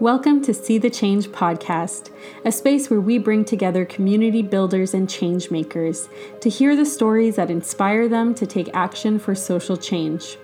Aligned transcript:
Welcome 0.00 0.40
to 0.44 0.54
See 0.54 0.78
the 0.78 0.88
Change 0.88 1.28
podcast, 1.28 2.08
a 2.42 2.50
space 2.50 2.88
where 2.88 3.02
we 3.02 3.18
bring 3.18 3.44
together 3.44 3.84
community 3.84 4.40
builders 4.40 4.94
and 4.94 5.10
change 5.10 5.50
makers 5.50 6.08
to 6.40 6.48
hear 6.48 6.74
the 6.74 6.86
stories 6.86 7.36
that 7.36 7.50
inspire 7.50 8.08
them 8.08 8.34
to 8.36 8.46
take 8.46 8.70
action 8.72 9.18
for 9.18 9.34
social 9.34 9.76
change. 9.76 10.38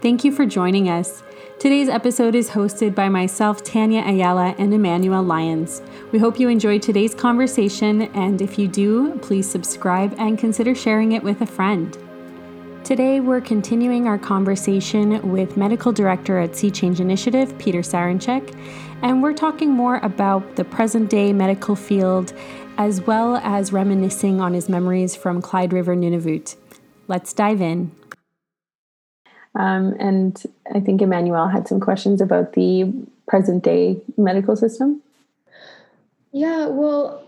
Thank 0.00 0.22
you 0.22 0.30
for 0.30 0.46
joining 0.46 0.88
us. 0.88 1.24
Today's 1.58 1.88
episode 1.88 2.36
is 2.36 2.50
hosted 2.50 2.94
by 2.94 3.08
myself, 3.08 3.64
Tanya 3.64 4.02
Ayala, 4.02 4.54
and 4.58 4.72
Emmanuel 4.72 5.24
Lyons. 5.24 5.82
We 6.12 6.20
hope 6.20 6.38
you 6.38 6.48
enjoyed 6.48 6.82
today's 6.82 7.16
conversation, 7.16 8.02
and 8.14 8.40
if 8.40 8.60
you 8.60 8.68
do, 8.68 9.18
please 9.18 9.50
subscribe 9.50 10.14
and 10.18 10.38
consider 10.38 10.72
sharing 10.72 11.10
it 11.10 11.24
with 11.24 11.40
a 11.40 11.46
friend. 11.46 11.98
Today, 12.84 13.18
we're 13.18 13.40
continuing 13.40 14.06
our 14.06 14.18
conversation 14.18 15.32
with 15.32 15.56
Medical 15.56 15.90
Director 15.90 16.38
at 16.38 16.54
Sea 16.54 16.70
Change 16.70 17.00
Initiative, 17.00 17.56
Peter 17.58 17.78
Saranchek, 17.78 18.54
and 19.00 19.22
we're 19.22 19.32
talking 19.32 19.70
more 19.70 19.96
about 20.02 20.56
the 20.56 20.64
present 20.64 21.08
day 21.08 21.32
medical 21.32 21.76
field 21.76 22.34
as 22.76 23.00
well 23.00 23.36
as 23.38 23.72
reminiscing 23.72 24.38
on 24.38 24.52
his 24.52 24.68
memories 24.68 25.16
from 25.16 25.40
Clyde 25.40 25.72
River 25.72 25.96
Nunavut. 25.96 26.56
Let's 27.08 27.32
dive 27.32 27.62
in. 27.62 27.90
Um, 29.54 29.96
and 29.98 30.42
I 30.74 30.80
think 30.80 31.00
Emmanuel 31.00 31.48
had 31.48 31.66
some 31.66 31.80
questions 31.80 32.20
about 32.20 32.52
the 32.52 32.92
present 33.26 33.64
day 33.64 34.02
medical 34.18 34.56
system. 34.56 35.00
Yeah, 36.32 36.66
well, 36.66 37.26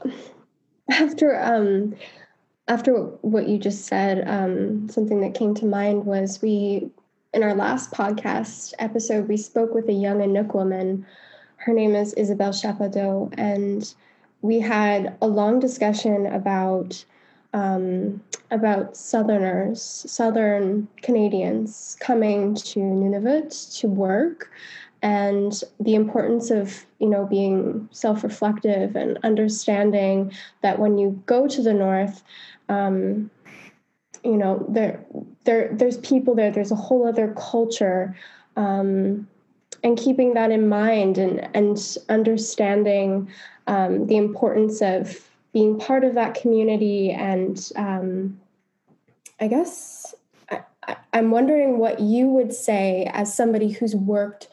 after 0.90 1.42
um, 1.42 1.96
after 2.68 2.94
what 3.22 3.48
you 3.48 3.58
just 3.58 3.86
said, 3.86 4.26
um, 4.28 4.88
something 4.88 5.20
that 5.20 5.34
came 5.34 5.54
to 5.54 5.66
mind 5.66 6.04
was 6.04 6.42
we, 6.42 6.90
in 7.32 7.42
our 7.42 7.54
last 7.54 7.92
podcast 7.92 8.74
episode, 8.78 9.28
we 9.28 9.36
spoke 9.36 9.74
with 9.74 9.88
a 9.88 9.92
young 9.92 10.18
Inuk 10.18 10.54
woman. 10.54 11.06
Her 11.58 11.72
name 11.72 11.94
is 11.94 12.12
Isabelle 12.14 12.52
Chapadeau, 12.52 13.30
and 13.38 13.94
we 14.42 14.60
had 14.60 15.16
a 15.22 15.28
long 15.28 15.60
discussion 15.60 16.26
about 16.26 17.04
um, 17.52 18.20
about 18.50 18.96
Southerners, 18.96 19.80
Southern 19.80 20.88
Canadians 21.00 21.96
coming 22.00 22.54
to 22.54 22.80
Nunavut 22.80 23.78
to 23.80 23.88
work, 23.88 24.50
and 25.02 25.62
the 25.80 25.94
importance 25.94 26.50
of 26.50 26.84
you 26.98 27.08
know 27.08 27.24
being 27.24 27.88
self-reflective 27.92 28.96
and 28.96 29.18
understanding 29.22 30.32
that 30.62 30.78
when 30.78 30.98
you 30.98 31.22
go 31.26 31.46
to 31.46 31.62
the 31.62 31.72
north 31.72 32.22
um, 32.68 33.30
you 34.24 34.36
know 34.36 34.64
there 34.68 35.04
there 35.44 35.70
there's 35.72 35.98
people 35.98 36.34
there 36.34 36.50
there's 36.50 36.72
a 36.72 36.76
whole 36.76 37.06
other 37.06 37.34
culture 37.38 38.16
um, 38.56 39.26
and 39.82 39.96
keeping 39.96 40.34
that 40.34 40.50
in 40.50 40.68
mind 40.68 41.18
and 41.18 41.48
and 41.54 41.96
understanding 42.08 43.28
um, 43.66 44.06
the 44.06 44.16
importance 44.16 44.82
of 44.82 45.28
being 45.52 45.78
part 45.78 46.04
of 46.04 46.14
that 46.14 46.34
community 46.34 47.10
and 47.10 47.70
um, 47.76 48.38
i 49.40 49.46
guess 49.46 50.14
I, 50.50 50.96
i'm 51.12 51.30
wondering 51.30 51.78
what 51.78 52.00
you 52.00 52.26
would 52.26 52.52
say 52.52 53.08
as 53.12 53.34
somebody 53.34 53.70
who's 53.70 53.94
worked 53.94 54.48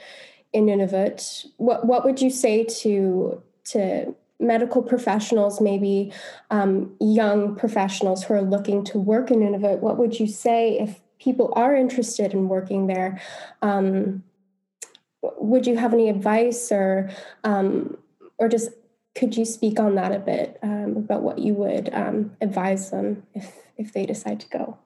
in 0.54 0.68
Nunavut 0.68 1.48
what 1.58 1.86
what 1.86 2.06
would 2.06 2.22
you 2.22 2.30
say 2.30 2.64
to 2.64 3.42
to 3.66 4.14
medical 4.40 4.82
professionals, 4.82 5.62
maybe 5.62 6.12
um, 6.52 6.96
young 7.00 7.56
professionals 7.56 8.24
who 8.24 8.34
are 8.34 8.42
looking 8.42 8.84
to 8.86 8.98
work 8.98 9.32
in 9.32 9.40
Nunavut, 9.40 9.80
what 9.80 9.98
would 9.98 10.20
you 10.20 10.28
say 10.28 10.78
if 10.80 11.00
people 11.20 11.54
are 11.56 11.76
interested 11.76 12.34
in 12.34 12.50
working 12.50 12.88
there? 12.88 13.22
Um, 13.62 14.24
would 15.22 15.66
you 15.66 15.78
have 15.78 15.94
any 15.94 16.10
advice 16.10 16.72
or 16.72 17.10
um, 17.44 17.98
or 18.38 18.50
just 18.50 18.72
could 19.16 19.38
you 19.38 19.46
speak 19.46 19.80
on 19.80 19.96
that 19.96 20.12
a 20.12 20.20
bit 20.20 20.60
um, 20.64 20.98
about 20.98 21.22
what 21.22 21.40
you 21.40 21.54
would 21.54 21.94
um, 21.94 22.36
advise 22.42 22.92
them 22.92 23.24
if 23.34 23.54
if 23.78 23.94
they 23.94 24.06
decide 24.06 24.40
to 24.42 24.50
go? 24.50 24.78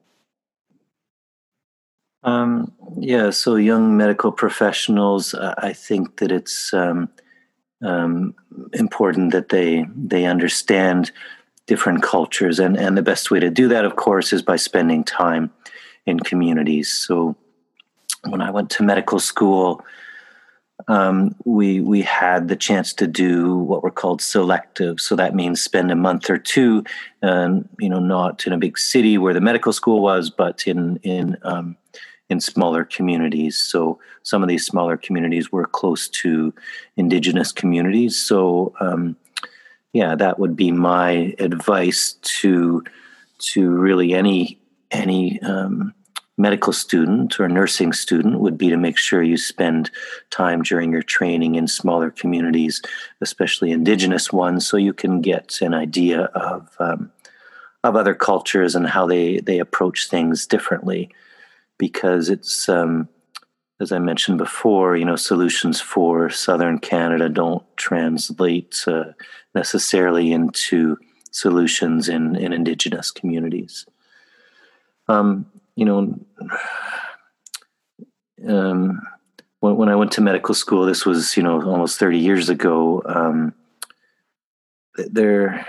Um, 2.24 2.74
yeah, 2.98 3.30
so 3.30 3.56
young 3.56 3.96
medical 3.96 4.32
professionals, 4.32 5.34
I 5.34 5.72
think 5.74 6.18
that 6.18 6.32
it's 6.32 6.74
um, 7.84 8.34
important 8.74 9.32
that 9.32 9.50
they 9.50 9.86
they 9.96 10.26
understand 10.26 11.12
different 11.66 12.02
cultures, 12.02 12.60
and 12.60 12.78
and 12.78 12.98
the 12.98 13.02
best 13.02 13.32
way 13.32 13.40
to 13.40 13.50
do 13.50 13.68
that, 13.68 13.86
of 13.86 13.96
course, 13.96 14.34
is 14.34 14.42
by 14.42 14.56
spending 14.56 15.04
time 15.04 15.52
in 16.06 16.20
communities. 16.20 16.92
So, 16.92 17.36
when 18.26 18.42
I 18.42 18.52
went 18.52 18.70
to 18.72 18.84
medical 18.84 19.20
school, 19.20 19.84
um, 20.88 21.36
we 21.44 21.82
we 21.82 22.02
had 22.02 22.48
the 22.48 22.56
chance 22.56 22.94
to 22.94 23.08
do 23.08 23.56
what 23.56 23.84
were 23.84 23.92
called 23.92 24.22
selective. 24.22 25.00
So 25.00 25.16
that 25.16 25.36
means 25.36 25.62
spend 25.62 25.92
a 25.92 25.96
month 25.96 26.30
or 26.30 26.38
two, 26.38 26.84
um, 27.24 27.68
you 27.80 27.90
know, 27.90 28.00
not 28.00 28.46
in 28.48 28.54
a 28.54 28.58
big 28.58 28.78
city 28.78 29.18
where 29.18 29.34
the 29.34 29.42
medical 29.42 29.74
school 29.74 30.02
was, 30.02 30.30
but 30.30 30.68
in 30.68 30.98
in 31.04 31.38
um, 31.44 31.76
in 32.30 32.40
smaller 32.40 32.84
communities. 32.84 33.58
So 33.58 34.00
some 34.24 34.44
of 34.44 34.50
these 34.50 34.66
smaller 34.66 34.98
communities 34.98 35.52
were 35.52 35.66
close 35.66 36.10
to 36.10 36.54
indigenous 36.98 37.52
communities. 37.52 38.20
So 38.20 38.74
um, 38.80 39.16
yeah, 39.94 40.16
that 40.16 40.40
would 40.40 40.56
be 40.56 40.72
my 40.72 41.36
advice 41.40 42.14
to 42.42 42.84
to 43.40 43.70
really 43.70 44.14
any 44.14 44.60
any 44.92 45.42
um, 45.42 45.94
medical 46.38 46.74
student 46.74 47.40
or 47.40 47.48
nursing 47.50 47.94
student 47.94 48.40
would 48.40 48.58
be 48.58 48.70
to 48.70 48.78
make 48.78 48.98
sure 48.98 49.24
you 49.24 49.38
spend 49.38 49.90
time 50.30 50.62
during 50.62 50.92
your 50.92 51.02
training 51.02 51.56
in 51.56 51.68
smaller 51.68 52.12
communities, 52.12 52.82
especially 53.22 53.72
indigenous 53.72 54.32
ones, 54.32 54.68
so 54.68 54.78
you 54.78 54.94
can 54.94 55.22
get 55.22 55.60
an 55.62 55.74
idea 55.74 56.24
of 56.36 56.76
um, 56.80 57.12
of 57.84 57.96
other 57.96 58.14
cultures 58.14 58.76
and 58.76 58.88
how 58.88 59.06
they 59.06 59.40
they 59.40 59.60
approach 59.60 60.10
things 60.10 60.46
differently 60.46 61.10
because 61.78 62.30
it's 62.30 62.68
um, 62.70 63.10
as 63.80 63.92
I 63.92 64.00
mentioned 64.00 64.38
before, 64.38 64.96
you 64.98 65.06
know, 65.06 65.16
solutions 65.16 65.80
for 65.80 66.30
southern 66.30 66.80
Canada 66.80 67.30
don't 67.30 67.64
translate 67.78 68.84
uh, 68.88 69.12
necessarily 69.54 70.32
into 70.32 70.98
solutions 71.32 72.10
in, 72.10 72.36
in 72.36 72.54
indigenous 72.54 73.12
communities. 73.12 73.86
Um, 75.08 75.46
you 75.76 75.86
know, 75.86 76.20
um, 78.48 79.02
when, 79.60 79.76
when, 79.76 79.90
I 79.90 79.96
went 79.96 80.12
to 80.14 80.22
medical 80.22 80.56
school, 80.56 80.86
this 80.86 81.06
was, 81.06 81.38
you 81.38 81.44
know, 81.44 81.62
almost 81.62 82.00
30 82.00 82.18
years 82.18 82.50
ago, 82.50 83.04
um, 83.06 83.54
there, 84.96 85.66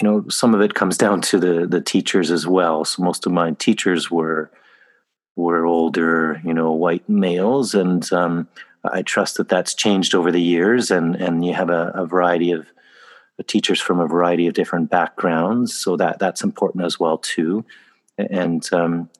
you 0.00 0.08
know, 0.08 0.28
some 0.28 0.54
of 0.54 0.60
it 0.60 0.74
comes 0.74 0.98
down 0.98 1.20
to 1.22 1.38
the, 1.38 1.66
the 1.68 1.80
teachers 1.80 2.32
as 2.32 2.48
well. 2.48 2.84
So 2.84 3.04
most 3.04 3.26
of 3.26 3.32
my 3.32 3.52
teachers 3.52 4.10
were, 4.10 4.50
were 5.36 5.66
older, 5.66 6.40
you 6.44 6.54
know, 6.54 6.72
white 6.72 7.08
males, 7.08 7.74
and 7.74 8.10
um, 8.12 8.48
I 8.84 9.02
trust 9.02 9.36
that 9.36 9.48
that's 9.48 9.74
changed 9.74 10.14
over 10.14 10.30
the 10.30 10.42
years, 10.42 10.90
and 10.90 11.16
and 11.16 11.44
you 11.44 11.54
have 11.54 11.70
a, 11.70 11.92
a 11.94 12.06
variety 12.06 12.52
of 12.52 12.66
teachers 13.46 13.80
from 13.80 13.98
a 13.98 14.06
variety 14.06 14.46
of 14.46 14.54
different 14.54 14.90
backgrounds, 14.90 15.74
so 15.74 15.96
that 15.96 16.18
that's 16.18 16.44
important 16.44 16.84
as 16.84 17.00
well 17.00 17.18
too, 17.18 17.64
and 18.18 18.68
um, 18.72 19.10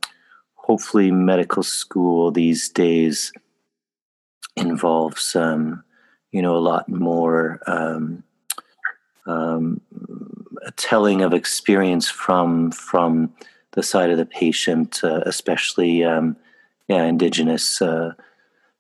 hopefully 0.55 1.11
medical 1.11 1.63
school 1.63 2.31
these 2.31 2.69
days 2.69 3.33
involves 4.57 5.35
um, 5.35 5.83
you 6.31 6.43
know 6.43 6.57
a 6.57 6.59
lot 6.59 6.89
more 6.89 7.61
um, 7.67 8.23
um, 9.27 9.81
a 10.65 10.71
telling 10.73 11.23
of 11.23 11.33
experience 11.33 12.09
from 12.09 12.71
from 12.71 13.33
the 13.75 13.83
side 13.83 14.11
of 14.11 14.19
the 14.19 14.27
patient, 14.27 15.01
uh, 15.05 15.21
especially 15.27 16.05
um, 16.05 16.37
yeah, 16.89 17.05
indigenous 17.05 17.81
uh, 17.81 18.13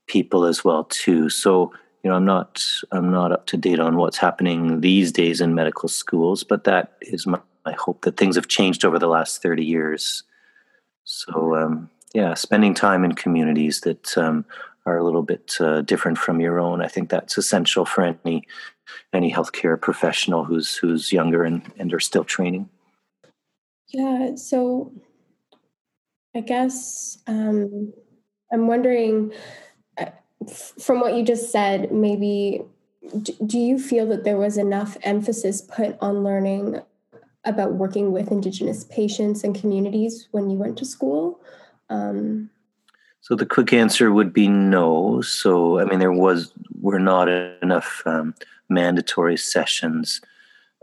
people 0.07 0.45
as 0.45 0.65
well 0.65 0.85
too. 0.85 1.29
So 1.31 1.73
you 2.03 2.11
know, 2.11 2.17
I'm 2.17 2.25
not 2.25 2.65
I'm 2.93 3.11
not 3.11 3.33
up 3.33 3.47
to 3.47 3.57
date 3.57 3.81
on 3.81 3.97
what's 3.97 4.19
happening 4.19 4.81
these 4.81 5.13
days 5.13 5.41
in 5.41 5.55
medical 5.55 5.89
schools, 5.89 6.45
but 6.45 6.65
that 6.65 6.93
is 7.01 7.27
my, 7.27 7.41
my 7.65 7.73
hope 7.73 8.03
that 8.03 8.17
things 8.17 8.37
have 8.37 8.49
changed 8.49 8.85
over 8.85 8.99
the 8.99 9.09
last 9.09 9.43
30 9.43 9.65
years. 9.65 10.23
So 11.05 11.57
um, 11.57 11.91
yeah, 12.15 12.35
spending 12.35 12.75
time 12.75 13.05
in 13.05 13.15
communities 13.15 13.81
that 13.81 14.17
um, 14.19 14.45
are 14.87 14.99
a 14.99 15.05
little 15.05 15.23
bit 15.23 15.57
uh, 15.61 15.81
different 15.83 16.19
from 16.19 16.41
your 16.41 16.61
own. 16.61 16.83
I 16.83 16.89
think 16.89 17.09
that's 17.09 17.39
essential 17.39 17.85
for 17.85 18.05
any 18.05 18.43
any 19.15 19.33
healthcare 19.33 19.81
professional 19.81 20.45
who's 20.45 20.77
who's 20.77 21.13
younger 21.13 21.43
and, 21.43 21.63
and 21.79 21.93
are 21.95 22.01
still 22.01 22.25
training. 22.25 22.69
Yeah, 23.95 24.35
so 24.35 24.93
I 26.35 26.41
guess 26.41 27.19
um, 27.29 27.93
I'm 28.53 28.67
wondering 28.67 29.33
uh, 29.97 30.07
from 30.81 30.99
what 30.99 31.15
you 31.15 31.25
just 31.25 31.53
said, 31.53 31.93
maybe 31.93 32.63
do 33.47 33.57
you 33.57 33.79
feel 33.79 34.07
that 34.07 34.25
there 34.25 34.37
was 34.37 34.59
enough 34.59 34.97
emphasis 35.03 35.61
put 35.61 35.97
on 36.01 36.25
learning 36.25 36.83
about 37.45 37.75
working 37.75 38.11
with 38.11 38.33
Indigenous 38.33 38.83
patients 38.83 39.45
and 39.45 39.55
communities 39.55 40.27
when 40.33 40.51
you 40.51 40.57
went 40.57 40.77
to 40.79 40.85
school? 40.85 41.41
Um, 41.89 42.51
so 43.21 43.37
the 43.37 43.47
quick 43.47 43.73
answer 43.73 44.11
would 44.11 44.33
be 44.33 44.49
no. 44.49 45.21
So 45.21 45.79
I 45.79 45.85
mean, 45.85 46.01
there 46.01 46.11
was 46.11 46.51
were 46.81 46.99
not 46.99 47.29
enough 47.29 48.03
um, 48.07 48.35
mandatory 48.69 49.37
sessions. 49.37 50.21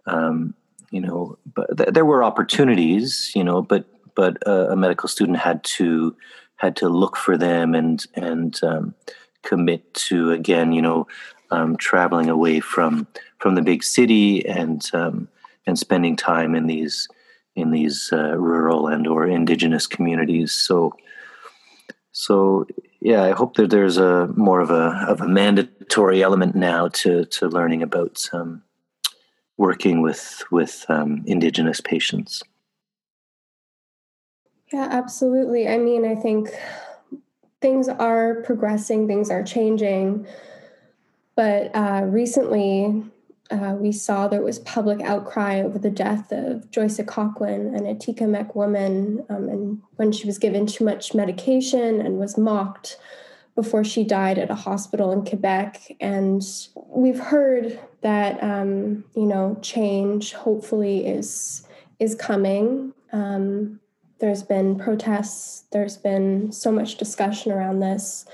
Um, 0.05 0.53
you 0.91 1.01
know, 1.01 1.37
but 1.55 1.75
th- 1.77 1.89
there 1.89 2.05
were 2.05 2.23
opportunities. 2.23 3.31
You 3.35 3.43
know, 3.43 3.61
but 3.61 3.85
but 4.15 4.37
uh, 4.47 4.67
a 4.69 4.75
medical 4.75 5.09
student 5.09 5.39
had 5.39 5.63
to 5.63 6.15
had 6.57 6.75
to 6.77 6.89
look 6.89 7.17
for 7.17 7.37
them 7.37 7.73
and 7.73 8.05
and 8.13 8.63
um, 8.63 8.93
commit 9.43 9.93
to 9.95 10.31
again, 10.31 10.71
you 10.71 10.81
know, 10.81 11.07
um, 11.49 11.75
traveling 11.77 12.29
away 12.29 12.59
from 12.59 13.07
from 13.39 13.55
the 13.55 13.61
big 13.61 13.83
city 13.83 14.45
and 14.45 14.89
um, 14.93 15.27
and 15.65 15.79
spending 15.79 16.15
time 16.15 16.55
in 16.55 16.67
these 16.67 17.07
in 17.55 17.71
these 17.71 18.09
uh, 18.13 18.37
rural 18.37 18.87
and 18.87 19.07
or 19.07 19.27
indigenous 19.27 19.87
communities. 19.87 20.53
So 20.53 20.93
so 22.11 22.65
yeah, 23.01 23.23
I 23.23 23.31
hope 23.31 23.55
that 23.55 23.69
there's 23.69 23.97
a 23.97 24.27
more 24.35 24.59
of 24.59 24.69
a 24.69 25.05
of 25.07 25.21
a 25.21 25.27
mandatory 25.27 26.21
element 26.21 26.55
now 26.55 26.89
to 26.89 27.25
to 27.25 27.47
learning 27.47 27.81
about 27.81 28.29
um, 28.33 28.63
working 29.61 30.01
with 30.01 30.43
with 30.49 30.85
um, 30.89 31.21
indigenous 31.27 31.79
patients. 31.79 32.41
Yeah, 34.73 34.87
absolutely. 34.89 35.67
I 35.67 35.77
mean, 35.77 36.03
I 36.03 36.15
think 36.15 36.49
things 37.61 37.87
are 37.87 38.41
progressing, 38.41 39.07
things 39.07 39.29
are 39.29 39.43
changing, 39.43 40.25
but 41.35 41.69
uh, 41.75 42.01
recently 42.05 43.03
uh, 43.51 43.75
we 43.77 43.91
saw 43.91 44.27
there 44.27 44.41
was 44.41 44.57
public 44.59 44.99
outcry 45.01 45.61
over 45.61 45.77
the 45.77 45.91
death 45.91 46.31
of 46.31 46.71
Joyce 46.71 46.97
Echaquan, 46.97 47.77
an 47.77 47.83
Atikamekw 47.83 48.55
woman, 48.55 49.23
um, 49.29 49.47
and 49.47 49.81
when 49.97 50.11
she 50.11 50.25
was 50.25 50.39
given 50.39 50.65
too 50.65 50.85
much 50.85 51.13
medication 51.13 52.01
and 52.01 52.17
was 52.17 52.35
mocked 52.35 52.97
before 53.55 53.83
she 53.83 54.03
died 54.03 54.37
at 54.37 54.49
a 54.49 54.55
hospital 54.55 55.11
in 55.11 55.25
Quebec. 55.25 55.93
And 55.99 56.41
we've 56.75 57.19
heard 57.19 57.79
that 58.01 58.41
um, 58.43 59.03
you 59.15 59.25
know 59.25 59.57
change 59.61 60.33
hopefully 60.33 61.05
is 61.05 61.67
is 61.99 62.15
coming. 62.15 62.93
Um, 63.11 63.79
there's 64.19 64.43
been 64.43 64.77
protests. 64.77 65.65
There's 65.71 65.97
been 65.97 66.51
so 66.51 66.71
much 66.71 66.97
discussion 66.97 67.51
around 67.51 67.79
this 67.79 68.25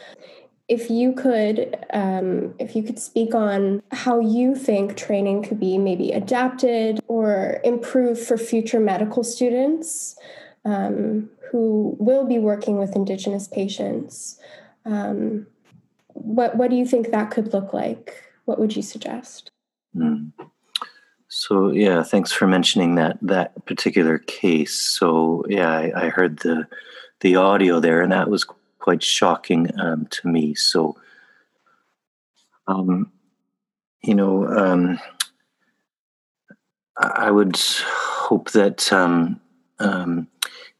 if 0.67 0.89
you 0.89 1.13
could 1.13 1.77
um, 1.91 2.53
if 2.59 2.75
you 2.75 2.83
could 2.83 2.99
speak 2.99 3.33
on 3.33 3.81
how 3.91 4.19
you 4.19 4.55
think 4.55 4.97
training 4.97 5.43
could 5.43 5.59
be 5.59 5.77
maybe 5.77 6.11
adapted 6.11 6.99
or 7.07 7.59
improved 7.63 8.19
for 8.19 8.37
future 8.37 8.79
medical 8.79 9.23
students 9.23 10.17
um, 10.65 11.29
who 11.51 11.95
will 11.99 12.25
be 12.25 12.37
working 12.37 12.77
with 12.77 12.95
indigenous 12.95 13.47
patients 13.47 14.39
um, 14.87 15.45
what 16.13 16.55
what 16.57 16.69
do 16.69 16.75
you 16.75 16.85
think 16.85 17.11
that 17.11 17.31
could 17.31 17.53
look 17.53 17.73
like 17.73 18.23
what 18.45 18.59
would 18.59 18.75
you 18.75 18.81
suggest 18.81 19.51
mm. 19.95 20.31
so 21.27 21.71
yeah 21.71 22.01
thanks 22.01 22.31
for 22.31 22.47
mentioning 22.47 22.95
that 22.95 23.17
that 23.21 23.65
particular 23.65 24.17
case 24.17 24.73
so 24.73 25.43
yeah 25.47 25.69
I, 25.69 26.05
I 26.05 26.09
heard 26.09 26.39
the 26.39 26.67
the 27.19 27.35
audio 27.35 27.79
there 27.79 28.01
and 28.01 28.11
that 28.11 28.29
was 28.29 28.45
quite 28.87 29.03
shocking 29.03 29.69
um, 29.81 30.07
to 30.09 30.29
me. 30.29 30.53
So, 30.53 30.95
um, 32.67 33.11
you 34.01 34.15
know, 34.15 34.47
um, 34.47 34.97
I 36.95 37.29
would 37.29 37.57
hope 37.57 38.51
that, 38.51 38.93
um, 38.93 39.41
um, 39.79 40.29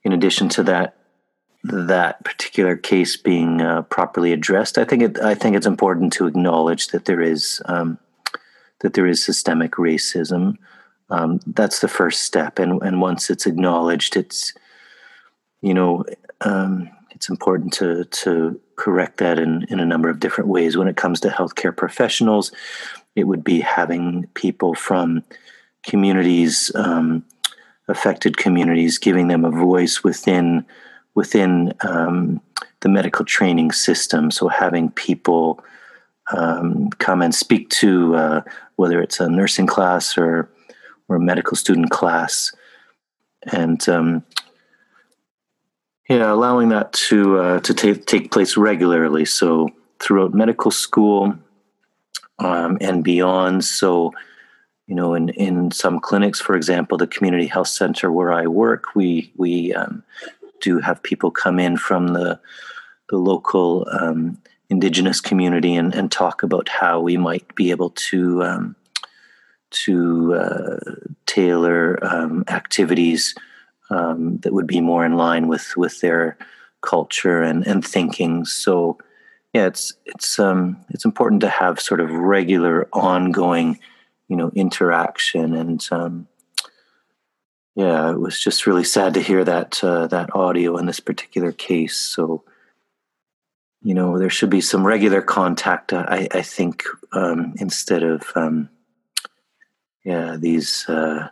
in 0.04 0.14
addition 0.14 0.48
to 0.50 0.64
that, 0.64 0.97
that 1.70 2.24
particular 2.24 2.76
case 2.76 3.18
being 3.18 3.62
uh, 3.62 3.84
properly 3.84 4.34
addressed, 4.34 4.78
I 4.78 4.86
think 4.86 5.04
it. 5.04 5.20
I 5.20 5.36
think 5.36 5.56
it's 5.56 5.68
important 5.68 6.14
to 6.14 6.28
acknowledge 6.28 6.88
that 6.88 7.06
there 7.06 7.22
is 7.22 7.62
um, 7.66 7.98
that 8.80 8.94
there 8.94 9.08
is 9.08 9.24
systemic 9.24 9.74
racism. 9.74 10.58
that's 11.48 11.80
the 11.80 11.88
first 11.88 12.24
step, 12.24 12.60
and 12.60 12.82
and 12.82 13.02
once 13.02 13.30
it's 13.30 13.46
acknowledged, 13.46 14.16
it's 14.16 14.54
you 15.62 15.74
know 15.74 16.04
um, 16.42 16.90
it's 17.12 17.30
important 17.30 17.74
to 17.74 18.06
to 18.06 18.60
correct 18.76 19.18
that 19.18 19.40
in, 19.40 19.66
in 19.70 19.80
a 19.80 19.86
number 19.86 20.10
of 20.10 20.20
different 20.20 20.50
ways. 20.50 20.78
When 20.78 20.88
it 20.88 20.96
comes 20.96 21.20
to 21.22 21.30
healthcare 21.30 21.76
professionals, 21.76 22.52
it 23.16 23.26
would 23.26 23.44
be 23.44 23.60
having 23.60 24.28
people 24.36 24.76
from 24.76 25.24
communities, 25.84 26.72
um, 26.76 27.26
affected 27.88 28.38
communities, 28.38 29.00
giving 29.00 29.28
them 29.28 29.44
a 29.44 29.50
voice 29.50 30.04
within 30.04 30.66
within 31.18 31.74
um, 31.82 32.40
the 32.82 32.90
medical 32.90 33.26
training 33.26 33.72
system. 33.72 34.30
So 34.30 34.48
having 34.50 34.92
people 34.92 35.60
um, 36.32 36.92
come 37.00 37.24
and 37.24 37.34
speak 37.34 37.72
to 37.82 38.16
uh, 38.16 38.42
whether 38.76 39.02
it's 39.02 39.20
a 39.20 39.28
nursing 39.28 39.66
class 39.66 40.16
or 40.16 40.48
or 41.10 41.16
a 41.16 41.20
medical 41.20 41.58
student 41.58 41.90
class, 41.90 42.54
and 43.52 43.90
um, 43.90 44.24
yeah, 46.08 46.32
allowing 46.32 46.70
that 46.70 46.94
to 47.10 47.40
uh, 47.40 47.60
to 47.62 47.74
take 47.74 48.06
take 48.06 48.32
place 48.32 48.56
regularly. 48.56 49.26
So 49.26 49.70
throughout 50.00 50.36
medical 50.36 50.70
school 50.70 51.34
um, 52.38 52.78
and 52.80 53.04
beyond. 53.04 53.66
So 53.66 54.14
you 54.86 54.96
know, 54.96 55.16
in 55.16 55.30
in 55.30 55.72
some 55.72 56.00
clinics, 56.00 56.40
for 56.40 56.56
example, 56.56 56.98
the 56.98 57.08
community 57.08 57.48
health 57.48 57.70
center 57.70 58.12
where 58.12 58.32
I 58.32 58.46
work, 58.48 58.96
we 58.96 59.32
we 59.36 59.74
um, 59.74 60.04
do 60.68 60.80
have 60.80 61.10
people 61.10 61.32
come 61.32 61.60
in 61.60 61.78
from 61.78 62.04
the 62.18 62.40
the 63.10 63.18
local 63.18 63.88
um, 64.02 64.38
indigenous 64.70 65.22
community 65.22 65.76
and, 65.76 65.96
and 65.96 66.12
talk 66.12 66.44
about 66.44 66.68
how 66.68 67.00
we 67.00 67.16
might 67.16 67.56
be 67.56 67.72
able 67.72 67.92
to 67.92 68.44
um, 68.44 68.76
to 69.86 70.34
uh, 70.34 70.80
tailor 71.26 71.98
um, 72.02 72.44
activities 72.50 73.34
um, 73.90 74.38
that 74.40 74.54
would 74.54 74.68
be 74.68 74.82
more 74.82 75.06
in 75.06 75.16
line 75.16 75.48
with 75.48 75.68
with 75.78 76.02
their 76.02 76.38
culture 76.82 77.42
and 77.42 77.66
and 77.66 77.86
thinking. 77.86 78.46
So 78.46 78.98
yeah, 79.54 79.68
it's 79.68 79.94
it's 80.06 80.40
um, 80.40 80.78
it's 80.90 81.06
important 81.06 81.42
to 81.42 81.50
have 81.50 81.80
sort 81.80 82.02
of 82.02 82.12
regular, 82.12 82.88
ongoing, 82.92 83.80
you 84.28 84.36
know, 84.36 84.52
interaction. 84.54 85.56
And 85.56 85.82
um, 85.92 86.28
yeah, 87.78 88.12
it 88.12 88.20
was 88.20 88.44
just 88.44 88.68
really 88.68 88.84
sad 88.84 89.14
to 89.14 89.22
hear 89.22 89.44
that 89.46 89.82
uh, 89.84 90.08
that 90.08 90.36
audio 90.36 90.78
in 90.78 90.86
this 90.86 91.00
particular 91.00 91.52
case. 91.52 91.96
So 91.96 92.44
you 93.82 93.94
know, 93.94 94.18
there 94.18 94.30
should 94.30 94.50
be 94.50 94.62
some 94.62 94.86
regular 94.86 95.22
contact. 95.22 95.94
I, 95.94 96.28
I 96.34 96.42
think 96.42 96.84
um, 97.14 97.54
instead 97.58 98.04
of 98.04 98.24
um, 98.36 98.70
yeah 100.04 100.36
these. 100.38 100.90
Uh, 100.90 101.30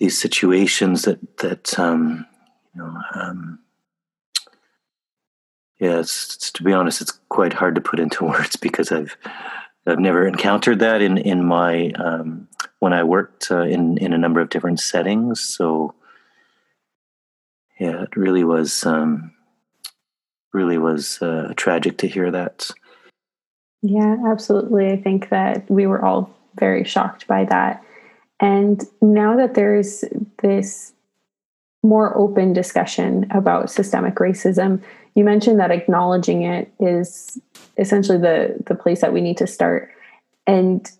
these 0.00 0.20
situations 0.20 1.02
that 1.02 1.36
that 1.38 1.78
um, 1.78 2.26
you 2.74 2.82
know 2.82 2.96
um, 3.14 3.60
yeah 5.78 6.00
it's, 6.00 6.34
it's, 6.34 6.50
to 6.50 6.64
be 6.64 6.72
honest 6.72 7.00
it's 7.00 7.12
quite 7.28 7.52
hard 7.52 7.76
to 7.76 7.80
put 7.80 8.00
into 8.00 8.24
words 8.34 8.56
because 8.56 8.90
I've 8.90 9.16
I've 9.86 10.00
never 10.00 10.26
encountered 10.26 10.80
that 10.80 11.02
in 11.02 11.18
in 11.18 11.44
my 11.44 11.90
um, 11.90 12.48
when 12.80 12.92
I 12.92 13.04
worked 13.04 13.50
uh, 13.50 13.62
in 13.62 13.96
in 13.98 14.12
a 14.12 14.18
number 14.18 14.40
of 14.40 14.50
different 14.50 14.80
settings 14.80 15.40
so 15.40 15.94
yeah 17.78 18.02
it 18.02 18.16
really 18.16 18.44
was 18.44 18.84
um, 18.84 19.32
really 20.52 20.78
was 20.78 21.20
uh, 21.22 21.52
tragic 21.56 21.98
to 21.98 22.08
hear 22.08 22.30
that. 22.30 22.70
Yeah 23.82 24.16
absolutely. 24.26 24.90
I 24.90 24.96
think 24.96 25.30
that 25.30 25.70
we 25.70 25.86
were 25.86 26.04
all 26.04 26.30
very 26.56 26.84
shocked 26.84 27.26
by 27.26 27.44
that. 27.44 27.82
And 28.40 28.82
now 29.00 29.36
that 29.36 29.54
there's 29.54 30.04
this 30.42 30.92
more 31.82 32.16
open 32.16 32.52
discussion 32.52 33.26
about 33.30 33.70
systemic 33.70 34.16
racism, 34.16 34.82
you 35.14 35.24
mentioned 35.24 35.60
that 35.60 35.70
acknowledging 35.70 36.42
it 36.42 36.72
is 36.78 37.38
essentially 37.78 38.18
the 38.18 38.56
the 38.66 38.74
place 38.74 39.00
that 39.00 39.12
we 39.12 39.20
need 39.20 39.38
to 39.38 39.46
start. 39.46 39.90
And 40.46 40.90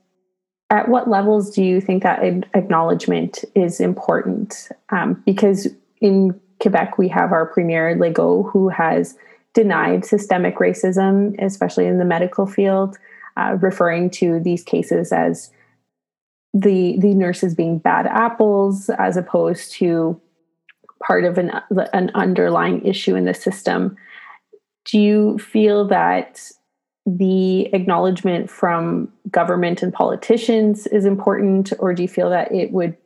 at 0.71 0.89
what 0.89 1.09
levels 1.09 1.51
do 1.51 1.65
you 1.65 1.81
think 1.81 2.03
that 2.05 2.23
acknowledgement 2.55 3.45
is 3.55 3.81
important? 3.81 4.69
Um, 4.91 5.23
because 5.27 5.69
in 6.01 6.41
Quebec, 6.61 6.97
we 6.97 7.09
have 7.09 7.33
our 7.33 7.47
premier 7.47 7.97
Legault, 7.97 8.51
who 8.53 8.69
has 8.69 9.17
denied 9.53 10.05
systemic 10.05 10.59
racism, 10.59 11.35
especially 11.43 11.87
in 11.87 11.99
the 11.99 12.05
medical 12.05 12.47
field, 12.47 12.97
uh, 13.37 13.57
referring 13.61 14.11
to 14.11 14.39
these 14.41 14.63
cases 14.63 15.13
as 15.13 15.51
the 16.53 16.99
the 16.99 17.15
nurses 17.15 17.55
being 17.55 17.79
bad 17.79 18.07
apples 18.07 18.91
as 18.99 19.17
opposed 19.17 19.73
to 19.73 20.21
part 21.01 21.25
of 21.25 21.39
an 21.39 21.51
an 21.93 22.11
underlying 22.15 22.85
issue 22.85 23.15
in 23.15 23.25
the 23.25 23.35
system 23.35 23.97
do 24.85 24.99
you 24.99 25.39
feel 25.39 25.87
that 25.87 26.51
the 27.07 27.63
acknowledgement 27.75 28.51
from 28.51 29.13
government 29.31 29.83
and 29.83 29.93
politicians 29.93 30.87
is 30.89 31.05
important 31.05 31.73
or 31.79 31.95
do 31.95 32.03
you 32.03 32.09
feel 32.09 32.31
that 32.31 32.53
it 32.53 32.73
would 32.73 32.97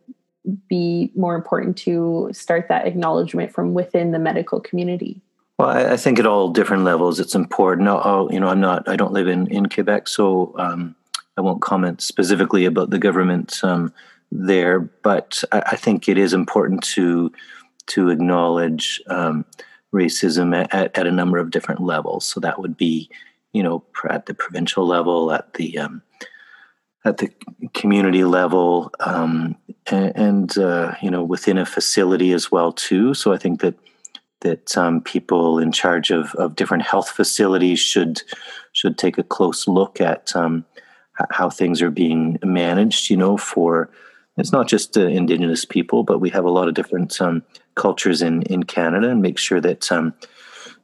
be 0.68 1.10
more 1.16 1.34
important 1.34 1.76
to 1.76 2.28
start 2.32 2.68
that 2.68 2.86
acknowledgement 2.86 3.52
from 3.52 3.72
within 3.72 4.10
the 4.10 4.18
medical 4.18 4.60
community 4.60 5.22
Well, 5.58 5.70
I, 5.70 5.96
think 5.96 6.18
at 6.18 6.26
all 6.26 6.50
different 6.50 6.84
levels, 6.84 7.20
it's 7.20 7.34
important. 7.34 7.88
I'll, 7.88 8.28
you 8.30 8.40
know, 8.40 8.48
I'm 8.48 8.60
not, 8.60 8.88
I 8.88 8.96
don't 8.96 9.12
live 9.12 9.28
in 9.28 9.46
in 9.46 9.68
Quebec, 9.68 10.08
so 10.08 10.52
um, 10.58 10.96
I 11.36 11.40
won't 11.40 11.62
comment 11.62 12.02
specifically 12.02 12.64
about 12.64 12.90
the 12.90 12.98
government 12.98 13.62
um, 13.62 13.92
there. 14.30 14.80
But 14.80 15.42
I, 15.52 15.62
I, 15.72 15.76
think 15.76 16.08
it 16.08 16.18
is 16.18 16.32
important 16.32 16.82
to 16.94 17.32
to 17.86 18.10
acknowledge 18.10 19.00
um, 19.08 19.44
racism 19.94 20.56
at, 20.56 20.96
at, 20.96 21.06
a 21.06 21.12
number 21.12 21.38
of 21.38 21.50
different 21.50 21.80
levels. 21.80 22.24
So 22.24 22.40
that 22.40 22.60
would 22.60 22.76
be, 22.76 23.08
you 23.54 23.62
know, 23.62 23.82
at 24.10 24.26
the 24.26 24.34
provincial 24.34 24.86
level, 24.86 25.32
at 25.32 25.54
the 25.54 25.78
um, 25.78 26.02
at 27.06 27.18
the 27.18 27.30
community 27.74 28.24
level, 28.24 28.90
um, 29.00 29.56
and, 29.86 30.56
uh, 30.56 30.94
you 31.02 31.10
know, 31.10 31.22
within 31.22 31.58
a 31.58 31.66
facility 31.66 32.32
as 32.32 32.50
well 32.50 32.72
too. 32.72 33.14
So 33.14 33.32
I 33.32 33.38
think 33.38 33.60
that 33.60 33.74
that 34.40 34.76
um, 34.76 35.00
people 35.00 35.58
in 35.58 35.72
charge 35.72 36.10
of, 36.10 36.34
of 36.34 36.56
different 36.56 36.82
health 36.82 37.08
facilities 37.08 37.78
should 37.78 38.22
should 38.72 38.98
take 38.98 39.18
a 39.18 39.22
close 39.22 39.66
look 39.68 40.00
at 40.00 40.34
um, 40.36 40.64
how 41.30 41.48
things 41.48 41.80
are 41.80 41.90
being 41.90 42.38
managed. 42.42 43.08
You 43.08 43.16
know, 43.16 43.36
for 43.36 43.88
it's 44.36 44.52
not 44.52 44.68
just 44.68 44.96
uh, 44.96 45.02
Indigenous 45.02 45.64
people, 45.64 46.02
but 46.02 46.20
we 46.20 46.30
have 46.30 46.44
a 46.44 46.50
lot 46.50 46.68
of 46.68 46.74
different 46.74 47.20
um, 47.20 47.42
cultures 47.74 48.20
in 48.20 48.42
in 48.42 48.64
Canada, 48.64 49.10
and 49.10 49.22
make 49.22 49.38
sure 49.38 49.60
that 49.60 49.92
um, 49.92 50.12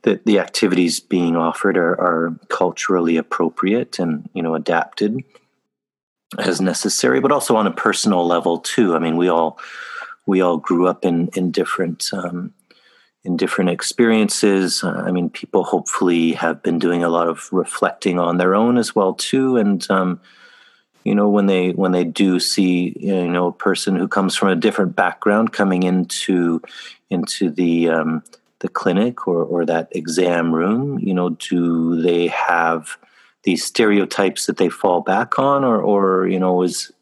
that 0.03 0.25
the 0.25 0.39
activities 0.39 1.01
being 1.01 1.37
offered 1.37 1.77
are, 1.77 1.93
are 2.01 2.39
culturally 2.49 3.17
appropriate 3.17 3.99
and 3.99 4.29
you 4.35 4.43
know 4.43 4.55
adapted 4.55 5.23
as 6.39 6.61
necessary, 6.61 7.21
but 7.21 7.33
also 7.33 7.57
on 7.57 7.67
a 7.67 7.73
personal 7.73 8.27
level 8.27 8.59
too. 8.59 8.95
I 8.95 8.99
mean, 8.99 9.17
we 9.17 9.29
all 9.29 9.59
we 10.27 10.41
all 10.41 10.57
grew 10.57 10.87
up 10.87 11.05
in 11.05 11.29
in 11.35 11.51
different 11.51 12.11
um, 12.13 12.55
in 13.25 13.37
different 13.37 13.71
experiences. 13.71 14.83
Uh, 14.83 15.03
I 15.07 15.11
mean, 15.11 15.31
people 15.31 15.65
hopefully 15.65 16.33
have 16.33 16.63
been 16.63 16.79
doing 16.79 17.05
a 17.05 17.09
lot 17.09 17.29
of 17.29 17.49
reflecting 17.53 18.19
on 18.19 18.39
their 18.39 18.55
own 18.55 18.79
as 18.79 18.95
well 18.95 19.15
too, 19.15 19.57
and 19.57 19.89
um, 19.91 20.21
you 21.05 21.15
know 21.15 21.29
when 21.29 21.47
they 21.47 21.71
when 21.71 21.93
they 21.93 22.05
do 22.05 22.39
see 22.41 22.97
you 22.99 23.29
know 23.29 23.49
a 23.49 23.53
person 23.53 23.97
who 23.97 24.09
comes 24.09 24.37
from 24.37 24.49
a 24.49 24.57
different 24.57 24.97
background 24.97 25.53
coming 25.53 25.83
into 25.83 26.63
into 27.11 27.51
the 27.51 27.89
um, 27.89 28.23
the 28.61 28.69
clinic 28.69 29.27
or 29.27 29.43
or 29.43 29.65
that 29.67 29.89
exam 29.93 30.55
room, 30.55 30.99
you 30.99 31.15
know, 31.15 31.31
do 31.31 32.01
they 32.01 32.29
have 32.29 32.97
these 33.43 33.65
stereotypes 33.65 34.47
that 34.47 34.59
they 34.59 34.69
fall 34.69 35.01
back 35.01 35.39
on, 35.39 35.65
or 35.65 35.83
or 35.83 36.29
you 36.29 36.39
know 36.39 36.63
is 36.63 36.93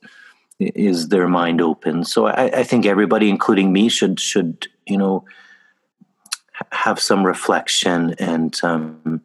is 0.58 1.08
their 1.08 1.28
mind 1.28 1.60
open? 1.60 2.04
So 2.04 2.26
I, 2.26 2.60
I 2.60 2.62
think 2.62 2.86
everybody, 2.86 3.28
including 3.28 3.72
me, 3.72 3.88
should 3.88 4.18
should 4.18 4.68
you 4.86 4.96
know 4.96 5.24
have 6.72 7.00
some 7.00 7.24
reflection 7.24 8.14
and 8.18 8.58
um, 8.62 9.22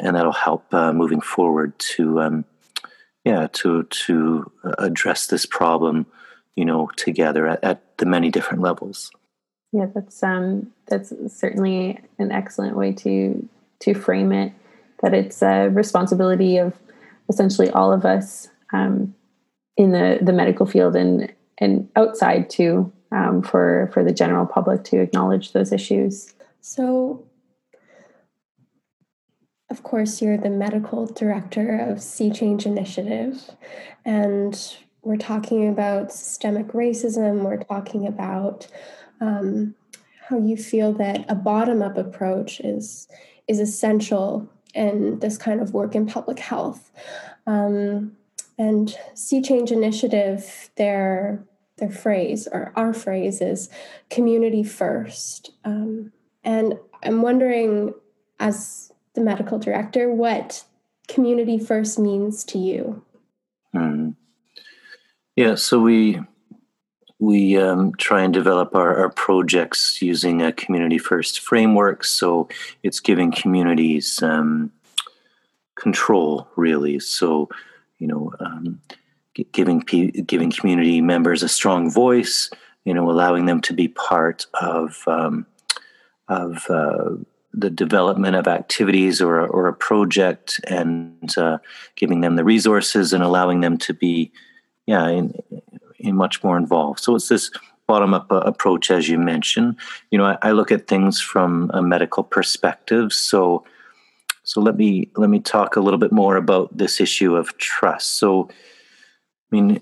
and 0.00 0.16
that'll 0.16 0.32
help 0.32 0.72
uh, 0.72 0.92
moving 0.92 1.20
forward 1.20 1.78
to 1.78 2.20
um, 2.20 2.44
yeah 3.24 3.46
to 3.52 3.84
to 3.84 4.50
address 4.78 5.26
this 5.26 5.46
problem 5.46 6.06
you 6.56 6.64
know 6.64 6.88
together 6.96 7.46
at, 7.46 7.62
at, 7.62 7.98
the 7.98 8.06
many 8.06 8.30
different 8.30 8.62
levels 8.62 9.12
yeah 9.72 9.86
that's 9.94 10.22
um 10.22 10.70
that's 10.86 11.12
certainly 11.28 11.98
an 12.18 12.32
excellent 12.32 12.76
way 12.76 12.92
to 12.92 13.48
to 13.80 13.94
frame 13.94 14.32
it 14.32 14.52
that 15.02 15.14
it's 15.14 15.42
a 15.42 15.68
responsibility 15.68 16.58
of 16.58 16.74
essentially 17.28 17.70
all 17.70 17.92
of 17.92 18.04
us 18.04 18.48
um, 18.72 19.14
in 19.76 19.92
the 19.92 20.18
the 20.22 20.32
medical 20.32 20.66
field 20.66 20.94
and 20.94 21.32
and 21.58 21.88
outside 21.96 22.48
too 22.48 22.92
um, 23.10 23.42
for 23.42 23.90
for 23.92 24.04
the 24.04 24.12
general 24.12 24.46
public 24.46 24.84
to 24.84 25.00
acknowledge 25.00 25.52
those 25.52 25.72
issues 25.72 26.32
so, 26.62 27.26
of 29.68 29.82
course, 29.82 30.22
you're 30.22 30.38
the 30.38 30.48
medical 30.48 31.06
director 31.06 31.76
of 31.76 32.00
Sea 32.00 32.30
Change 32.30 32.66
Initiative, 32.66 33.50
and 34.04 34.76
we're 35.02 35.16
talking 35.16 35.68
about 35.68 36.12
systemic 36.12 36.68
racism. 36.68 37.42
We're 37.42 37.64
talking 37.64 38.06
about 38.06 38.68
um, 39.22 39.74
how 40.28 40.38
you 40.38 40.56
feel 40.56 40.92
that 40.94 41.24
a 41.28 41.34
bottom-up 41.34 41.96
approach 41.96 42.60
is 42.60 43.08
is 43.48 43.60
essential 43.60 44.48
in 44.74 45.18
this 45.20 45.38
kind 45.38 45.60
of 45.60 45.74
work 45.74 45.94
in 45.94 46.06
public 46.06 46.38
health. 46.38 46.90
Um, 47.46 48.16
and 48.58 48.96
Sea 49.14 49.42
Change 49.42 49.70
Initiative, 49.70 50.70
their 50.76 51.44
their 51.78 51.90
phrase 51.90 52.48
or 52.52 52.72
our 52.76 52.92
phrase 52.92 53.40
is 53.40 53.70
community 54.10 54.62
first. 54.62 55.52
Um, 55.64 56.12
and 56.44 56.74
I'm 57.02 57.22
wondering, 57.22 57.94
as 58.38 58.92
the 59.14 59.20
medical 59.20 59.58
director, 59.58 60.12
what 60.12 60.64
community 61.08 61.58
first 61.58 61.98
means 61.98 62.44
to 62.44 62.58
you. 62.58 63.04
Mm. 63.74 64.14
Yeah, 65.36 65.54
so 65.54 65.80
we 65.80 66.20
we 67.22 67.56
um, 67.56 67.92
try 67.98 68.22
and 68.22 68.34
develop 68.34 68.74
our, 68.74 68.96
our, 68.96 69.08
projects 69.10 70.02
using 70.02 70.42
a 70.42 70.52
community 70.52 70.98
first 70.98 71.38
framework. 71.38 72.02
So 72.02 72.48
it's 72.82 72.98
giving 72.98 73.30
communities 73.30 74.20
um, 74.24 74.72
control, 75.76 76.48
really. 76.56 76.98
So 76.98 77.48
you 78.00 78.08
know, 78.08 78.32
um, 78.40 78.80
giving 79.52 79.78
giving 79.78 80.50
community 80.50 81.00
members 81.00 81.44
a 81.44 81.48
strong 81.48 81.88
voice. 81.92 82.50
You 82.84 82.92
know, 82.92 83.08
allowing 83.08 83.46
them 83.46 83.60
to 83.62 83.72
be 83.72 83.86
part 83.86 84.46
of 84.60 85.04
um, 85.06 85.46
of 86.26 86.68
uh, 86.68 87.10
the 87.54 87.70
development 87.70 88.34
of 88.34 88.48
activities 88.48 89.20
or, 89.20 89.46
or 89.46 89.68
a 89.68 89.74
project 89.74 90.58
and 90.66 91.38
uh, 91.38 91.58
giving 91.94 92.20
them 92.20 92.34
the 92.34 92.42
resources 92.42 93.12
and 93.12 93.22
allowing 93.22 93.60
them 93.60 93.78
to 93.78 93.94
be 93.94 94.32
yeah 94.86 95.06
in, 95.06 95.32
in 95.52 95.71
much 96.10 96.42
more 96.42 96.56
involved. 96.56 97.00
So 97.00 97.14
it's 97.14 97.28
this 97.28 97.50
bottom 97.86 98.14
up 98.14 98.30
uh, 98.32 98.36
approach 98.36 98.90
as 98.90 99.08
you 99.08 99.18
mentioned. 99.18 99.76
You 100.10 100.18
know 100.18 100.24
I, 100.24 100.38
I, 100.42 100.52
look 100.52 100.72
at 100.72 100.88
things 100.88 101.20
from 101.20 101.70
a 101.74 101.82
medical 101.82 102.24
perspective. 102.24 103.12
So 103.12 103.64
so 104.44 104.60
let 104.60 104.76
me 104.76 105.10
let 105.16 105.30
me 105.30 105.40
talk 105.40 105.76
a 105.76 105.80
little 105.80 105.98
bit 105.98 106.12
more 106.12 106.36
about 106.36 106.76
this 106.76 107.00
issue 107.00 107.36
of 107.36 107.56
trust. 107.58 108.18
So 108.18 108.48
i 108.50 109.56
mean 109.56 109.80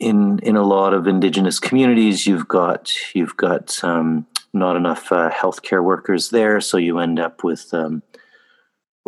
in 0.00 0.38
in 0.40 0.56
a 0.56 0.62
lot 0.62 0.94
of 0.94 1.06
indigenous 1.06 1.58
communities 1.60 2.26
you've 2.26 2.48
got 2.48 2.92
you've 3.14 3.36
got 3.36 3.82
um, 3.84 4.26
not 4.52 4.76
enough 4.76 5.12
uh, 5.12 5.30
healthcare 5.30 5.82
workers 5.82 6.30
there, 6.30 6.60
so 6.60 6.76
you 6.76 6.98
end 6.98 7.18
up 7.18 7.44
with 7.44 7.72
um, 7.72 8.02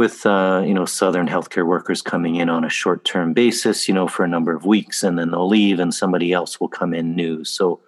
with 0.00 0.24
uh, 0.24 0.62
you 0.66 0.72
know 0.72 0.86
southern 0.86 1.28
healthcare 1.28 1.66
workers 1.66 2.00
coming 2.00 2.36
in 2.36 2.48
on 2.48 2.64
a 2.64 2.70
short 2.70 3.04
term 3.04 3.34
basis, 3.34 3.86
you 3.86 3.92
know, 3.92 4.08
for 4.08 4.24
a 4.24 4.28
number 4.34 4.56
of 4.56 4.64
weeks, 4.64 5.02
and 5.02 5.18
then 5.18 5.30
they'll 5.30 5.46
leave, 5.46 5.78
and 5.78 5.92
somebody 5.92 6.32
else 6.32 6.58
will 6.58 6.68
come 6.68 6.94
in 6.94 7.14
new. 7.14 7.44
So 7.44 7.80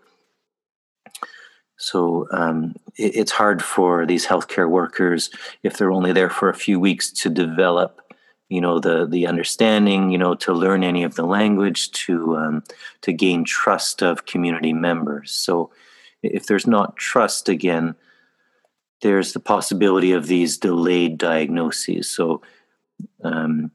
so 1.79 2.29
um, 2.31 2.77
it, 2.99 3.17
it's 3.17 3.33
hard 3.33 3.63
for 3.63 4.05
these 4.05 4.27
healthcare 4.27 4.69
workers 4.69 5.31
if 5.63 5.79
they're 5.79 5.91
only 5.91 6.13
there 6.13 6.29
for 6.29 6.51
a 6.51 6.63
few 6.67 6.79
weeks 6.79 7.11
to 7.23 7.31
develop 7.31 8.03
you 8.51 8.61
know 8.61 8.79
the 8.79 9.07
the 9.07 9.27
understanding 9.27 10.11
you 10.11 10.19
know 10.19 10.35
to 10.35 10.53
learn 10.53 10.85
any 10.85 11.05
of 11.05 11.15
the 11.15 11.25
language 11.25 11.93
to 11.93 12.37
um, 12.37 12.63
to 13.01 13.15
gain 13.15 13.43
trust 13.43 14.03
of 14.03 14.27
community 14.27 14.75
members 14.75 15.33
so 15.33 15.71
if 16.23 16.47
there's 16.47 16.67
not 16.67 16.97
trust 16.97 17.49
again, 17.49 17.95
there's 19.03 19.33
the 19.33 19.41
possibility 19.41 20.13
of 20.13 20.27
these 20.27 20.57
delayed 20.57 21.19
diagnoses. 21.19 22.09
So, 22.09 22.41
um, 23.23 23.71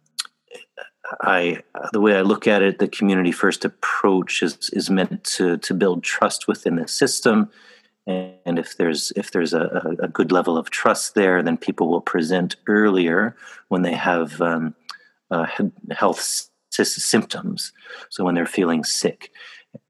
I 1.21 1.61
the 1.93 2.01
way 2.01 2.17
I 2.17 2.21
look 2.21 2.47
at 2.47 2.61
it, 2.61 2.79
the 2.79 2.87
community 2.87 3.31
first 3.31 3.63
approach 3.63 4.41
is 4.43 4.69
is 4.73 4.89
meant 4.89 5.23
to 5.35 5.57
to 5.57 5.73
build 5.73 6.03
trust 6.03 6.47
within 6.47 6.75
the 6.75 6.87
system, 6.87 7.49
and 8.05 8.59
if 8.59 8.75
there's 8.77 9.11
if 9.15 9.31
there's 9.31 9.53
a, 9.53 9.95
a 10.01 10.07
good 10.07 10.31
level 10.31 10.57
of 10.57 10.69
trust 10.69 11.15
there, 11.15 11.41
then 11.41 11.57
people 11.57 11.89
will 11.89 12.01
present 12.01 12.55
earlier 12.67 13.35
when 13.69 13.83
they 13.83 13.93
have 13.93 14.41
um, 14.41 14.75
uh, 15.31 15.47
health 15.91 16.49
symptoms. 16.69 17.73
So 18.09 18.23
when 18.23 18.35
they're 18.35 18.45
feeling 18.45 18.83
sick, 18.83 19.31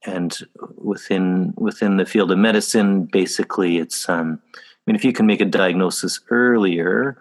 and 0.05 0.37
within 0.75 1.53
within 1.57 1.97
the 1.97 2.05
field 2.05 2.31
of 2.31 2.37
medicine, 2.37 3.05
basically, 3.05 3.77
it's 3.77 4.07
um, 4.07 4.39
mean, 4.87 4.95
if 4.95 5.05
you 5.05 5.13
can 5.13 5.25
make 5.25 5.41
a 5.41 5.45
diagnosis 5.45 6.19
earlier, 6.29 7.17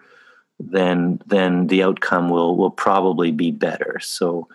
then 0.59 1.21
then 1.27 1.67
the 1.67 1.83
outcome 1.83 2.29
will 2.29 2.55
will 2.55 2.71
probably 2.71 3.31
be 3.31 3.51
better. 3.51 3.99
So, 4.01 4.47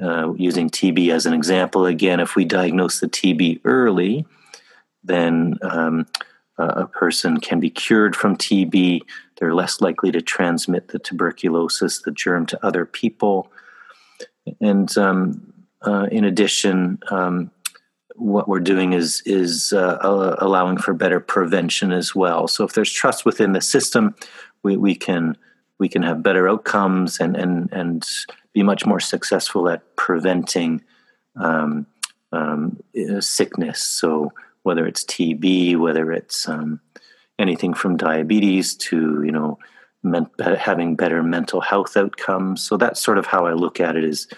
uh, 0.00 0.32
using 0.34 0.70
TB 0.70 1.10
as 1.10 1.26
an 1.26 1.34
example, 1.34 1.86
again, 1.86 2.20
if 2.20 2.36
we 2.36 2.44
diagnose 2.44 3.00
the 3.00 3.08
TB 3.08 3.60
early, 3.64 4.26
then 5.02 5.58
um, 5.62 6.06
a 6.58 6.86
person 6.86 7.40
can 7.40 7.60
be 7.60 7.70
cured 7.70 8.14
from 8.14 8.36
TB. 8.36 9.00
They're 9.38 9.54
less 9.54 9.80
likely 9.80 10.12
to 10.12 10.22
transmit 10.22 10.88
the 10.88 10.98
tuberculosis, 10.98 12.02
the 12.02 12.12
germ, 12.12 12.46
to 12.46 12.66
other 12.66 12.86
people. 12.86 13.50
And 14.60 14.96
um, 14.96 15.52
uh, 15.82 16.06
in 16.12 16.24
addition, 16.24 16.98
um, 17.10 17.50
what 18.14 18.48
we're 18.48 18.60
doing 18.60 18.92
is 18.92 19.22
is 19.26 19.72
uh, 19.72 19.98
uh, 20.00 20.36
allowing 20.38 20.78
for 20.78 20.94
better 20.94 21.20
prevention 21.20 21.92
as 21.92 22.14
well. 22.14 22.46
So 22.48 22.64
if 22.64 22.72
there's 22.72 22.92
trust 22.92 23.24
within 23.24 23.52
the 23.52 23.60
system, 23.60 24.14
we, 24.62 24.76
we 24.76 24.94
can 24.94 25.36
we 25.78 25.88
can 25.88 26.02
have 26.02 26.22
better 26.22 26.48
outcomes 26.48 27.18
and 27.18 27.36
and 27.36 27.72
and 27.72 28.04
be 28.52 28.62
much 28.62 28.86
more 28.86 29.00
successful 29.00 29.68
at 29.68 29.96
preventing 29.96 30.82
um, 31.36 31.86
um, 32.32 32.80
sickness. 33.20 33.82
So 33.82 34.32
whether 34.62 34.86
it's 34.86 35.04
TB, 35.04 35.76
whether 35.76 36.12
it's 36.12 36.48
um, 36.48 36.80
anything 37.38 37.74
from 37.74 37.96
diabetes 37.96 38.76
to 38.76 39.22
you 39.24 39.32
know 39.32 39.58
men- 40.04 40.30
having 40.38 40.94
better 40.94 41.22
mental 41.22 41.60
health 41.60 41.96
outcomes. 41.96 42.62
So 42.62 42.76
that's 42.76 43.02
sort 43.02 43.18
of 43.18 43.26
how 43.26 43.46
I 43.46 43.54
look 43.54 43.80
at 43.80 43.96
it 43.96 44.04
is 44.04 44.28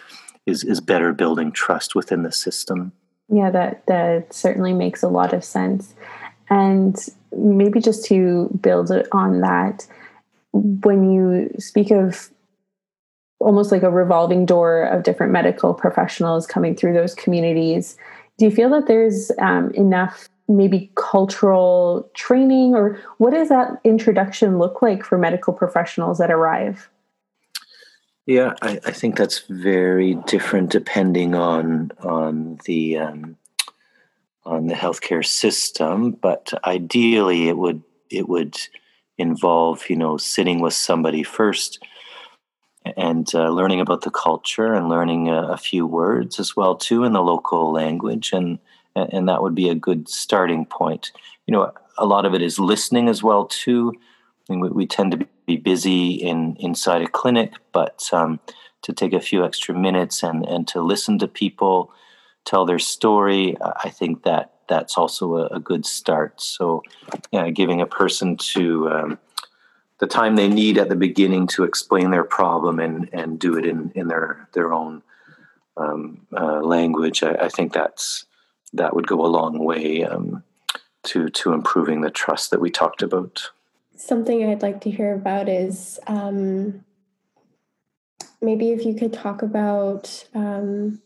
is 0.47 0.65
is 0.65 0.81
better 0.81 1.13
building 1.13 1.53
trust 1.53 1.95
within 1.95 2.23
the 2.23 2.33
system. 2.33 2.93
Yeah, 3.29 3.51
that 3.51 3.87
that 3.87 4.33
certainly 4.33 4.73
makes 4.73 5.03
a 5.03 5.09
lot 5.09 5.33
of 5.33 5.45
sense. 5.45 5.95
And 6.49 6.97
maybe 7.37 7.81
just 7.81 8.05
to 8.07 8.49
build 8.61 8.91
on 9.13 9.41
that, 9.41 9.87
when 10.53 11.11
you 11.11 11.51
speak 11.59 11.91
of 11.91 12.31
almost 13.41 13.73
like 13.73 13.83
a 13.83 13.91
revolving 13.91 14.47
door 14.47 14.85
of 14.85 15.03
different 15.03 15.33
medical 15.33 15.75
professionals 15.75 16.47
coming 16.47 16.75
through 16.75 16.95
those 16.95 17.15
communities, 17.15 17.97
do 18.39 18.45
you 18.45 18.51
feel 18.51 18.71
that 18.71 18.87
there's 18.87 19.31
um, 19.39 19.71
enough 19.73 20.29
maybe 20.49 20.91
cultural 20.95 22.09
training 22.15 22.75
or 22.75 23.01
what 23.19 23.33
does 23.33 23.49
that 23.49 23.81
introduction 23.83 24.59
look 24.59 24.81
like 24.81 25.03
for 25.03 25.19
medical 25.19 25.53
professionals 25.53 26.19
that 26.19 26.31
arrive? 26.31 26.89
Yeah, 28.27 28.55
I, 28.61 28.81
I 28.85 28.91
think 28.91 29.17
that's 29.17 29.41
very 29.49 30.15
different 30.27 30.71
depending 30.71 31.37
on 31.37 31.93
on 32.01 32.59
the 32.65 32.99
um, 32.99 33.37
on 34.45 34.67
the 34.67 34.75
healthcare 34.75 35.25
system. 35.25 36.11
But 36.11 36.53
ideally, 36.65 37.49
it 37.49 37.57
would 37.57 37.83
it 38.11 38.29
would 38.29 38.57
involve 39.17 39.89
you 39.89 39.97
know 39.97 40.17
sitting 40.17 40.61
with 40.61 40.75
somebody 40.75 41.23
first 41.23 41.79
and 42.97 43.33
uh, 43.35 43.49
learning 43.49 43.81
about 43.81 44.03
the 44.03 44.11
culture 44.11 44.75
and 44.75 44.89
learning 44.89 45.29
a, 45.29 45.49
a, 45.49 45.57
few 45.57 45.87
words 45.87 46.39
as 46.39 46.55
well 46.55 46.77
too 46.77 47.03
in 47.03 47.13
the 47.13 47.23
local 47.23 47.73
language 47.73 48.33
and 48.33 48.59
and 48.95 49.29
that 49.29 49.43
would 49.43 49.55
be 49.55 49.69
a 49.69 49.75
good 49.75 50.09
starting 50.09 50.67
point 50.67 51.11
you 51.47 51.53
know 51.53 51.73
a 51.99 52.07
lot 52.07 52.27
of 52.27 52.35
it 52.35 52.43
is 52.43 52.59
listening 52.59 53.09
as 53.09 53.23
well 53.23 53.47
too 53.47 53.93
I 54.49 54.53
mean, 54.53 54.61
we, 54.61 54.69
we, 54.69 54.87
tend 54.87 55.13
to 55.13 55.27
be 55.47 55.57
busy 55.57 56.11
in 56.11 56.57
inside 56.59 57.03
a 57.03 57.09
clinic 57.09 57.53
but 57.73 58.09
um, 58.13 58.41
to 58.83 58.93
take 58.93 59.13
a 59.13 59.21
few 59.21 59.45
extra 59.45 59.75
minutes 59.75 60.23
and 60.23 60.45
and 60.47 60.69
to 60.69 60.81
listen 60.81 61.19
to 61.19 61.29
people 61.29 61.93
tell 62.45 62.65
their 62.65 62.79
story 62.79 63.57
i 63.85 63.89
think 63.89 64.23
that 64.23 64.53
that's 64.69 64.99
also 64.99 65.37
a, 65.37 65.47
a 65.47 65.61
good 65.61 65.87
start 65.87 66.41
so 66.41 66.83
yeah 67.33 67.49
giving 67.51 67.81
a 67.81 67.87
person 67.87 68.37
to 68.37 68.89
um, 68.91 69.19
the 69.99 70.07
time 70.07 70.37
they 70.37 70.49
need 70.49 70.79
at 70.79 70.89
the 70.89 70.97
beginning 70.97 71.47
to 71.47 71.65
explain 71.65 72.11
their 72.11 72.25
problem 72.25 72.79
and 72.81 73.09
and 73.13 73.39
do 73.39 73.57
it 73.57 73.65
in 73.65 73.91
in 73.95 74.09
their 74.09 74.49
their 74.53 74.73
own 74.73 75.03
um, 75.77 76.27
uh, 76.37 76.61
language. 76.61 77.23
I, 77.23 77.35
I, 77.35 77.49
think 77.49 77.73
that's 77.73 78.25
that 78.73 78.95
would 78.95 79.07
go 79.07 79.25
a 79.25 79.29
long 79.29 79.59
way 79.59 80.05
um, 80.05 80.43
to 81.05 81.29
to 81.29 81.53
improving 81.53 82.01
the 82.01 82.11
trust 82.11 82.51
that 82.51 82.61
we 82.61 82.71
talked 82.71 83.03
about. 83.03 83.51
Something 83.97 84.45
I'd 84.45 84.63
like 84.63 84.83
to 84.83 84.91
hear 84.91 85.15
about 85.15 85.49
is 85.49 85.99
um, 86.07 86.85
maybe 88.41 88.71
if 88.71 88.85
you 88.85 88.95
could 88.95 89.13
talk 89.13 89.43
about 89.43 90.27
um, 90.35 91.01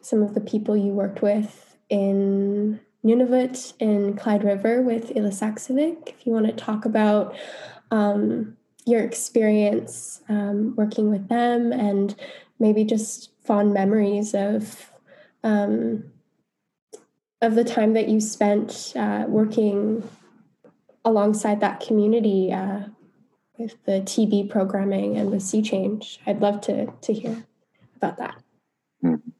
some 0.00 0.22
of 0.22 0.34
the 0.34 0.40
people 0.40 0.76
you 0.76 0.92
worked 0.92 1.22
with 1.22 1.76
in 1.88 2.80
Nunavut 3.04 3.74
in 3.78 4.16
Clyde 4.16 4.44
River 4.44 4.82
with 4.82 5.10
Ilisaqsivik. 5.10 6.08
If 6.08 6.26
you 6.26 6.32
want 6.32 6.46
to 6.46 6.52
talk 6.52 6.84
about 6.84 7.36
um, 7.90 8.56
your 8.86 9.00
experience 9.02 10.22
um, 10.28 10.74
working 10.76 11.10
with 11.10 11.28
them 11.28 11.72
and 11.72 12.14
maybe 12.58 12.84
just 12.84 13.30
fond 13.44 13.72
memories 13.72 14.34
of 14.34 14.90
um, 15.42 16.04
of 17.42 17.54
the 17.54 17.64
time 17.64 17.94
that 17.94 18.08
you 18.08 18.20
spent 18.20 18.92
uh, 18.96 19.24
working 19.26 20.08
alongside 21.04 21.60
that 21.60 21.80
community 21.80 22.52
uh, 22.52 22.80
with 23.58 23.76
the 23.84 24.00
TB 24.00 24.50
programming 24.50 25.16
and 25.16 25.30
with 25.30 25.42
Sea 25.42 25.62
Change. 25.62 26.20
I'd 26.26 26.40
love 26.40 26.60
to 26.62 26.86
to 26.86 27.12
hear 27.12 27.44
about 27.96 28.18
that. 28.18 28.42
Mm-hmm. 29.04 29.30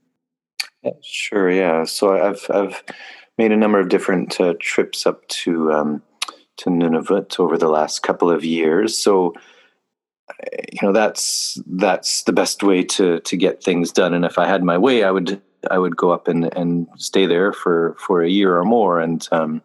Sure. 1.03 1.51
Yeah. 1.51 1.85
So 1.85 2.17
I've 2.17 2.47
I've 2.51 2.83
made 3.39 3.53
a 3.53 3.57
number 3.57 3.81
of 3.81 3.89
different 3.89 4.41
uh, 4.41 4.55
trips 4.61 5.07
up 5.07 5.27
to 5.29 5.73
um, 5.73 6.03
to 6.59 6.71
Nunavut 6.71 7.39
over 7.39 7.57
the 7.57 7.69
last 7.69 8.03
couple 8.03 8.31
of 8.31 8.45
years. 8.45 8.99
So 8.99 9.35
you 10.73 10.79
know 10.83 10.93
that's 10.93 11.61
that's 11.67 12.23
the 12.25 12.33
best 12.33 12.63
way 12.63 12.83
to 12.85 13.21
to 13.21 13.37
get 13.37 13.63
things 13.63 13.93
done. 13.93 14.15
And 14.15 14.25
if 14.25 14.39
I 14.39 14.47
had 14.47 14.63
my 14.63 14.79
way, 14.79 15.05
I 15.05 15.11
would 15.11 15.41
I 15.71 15.79
would 15.79 15.97
go 15.97 16.11
up 16.11 16.29
and 16.29 16.53
and 16.57 16.87
stay 16.97 17.27
there 17.27 17.53
for 17.53 17.97
for 17.99 18.23
a 18.23 18.29
year 18.29 18.57
or 18.57 18.65
more. 18.65 19.01
And 19.01 19.27
um, 19.33 19.63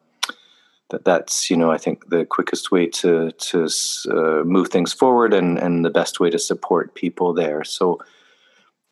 that 0.95 1.03
that's 1.03 1.49
you 1.49 1.57
know 1.57 1.71
I 1.71 1.77
think 1.77 2.09
the 2.09 2.25
quickest 2.25 2.71
way 2.71 2.87
to 2.87 3.31
to 3.31 3.67
uh, 4.09 4.43
move 4.45 4.69
things 4.69 4.93
forward 4.93 5.33
and 5.33 5.57
and 5.59 5.83
the 5.83 5.89
best 5.89 6.19
way 6.19 6.29
to 6.29 6.39
support 6.39 6.95
people 6.95 7.33
there. 7.33 7.63
So. 7.63 7.99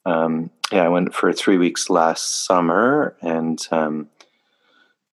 Um, 0.06 0.52
yeah, 0.70 0.84
I 0.84 0.90
went 0.90 1.14
for 1.14 1.32
three 1.32 1.58
weeks 1.58 1.90
last 1.90 2.46
summer, 2.46 3.16
and 3.22 3.66
um, 3.72 4.10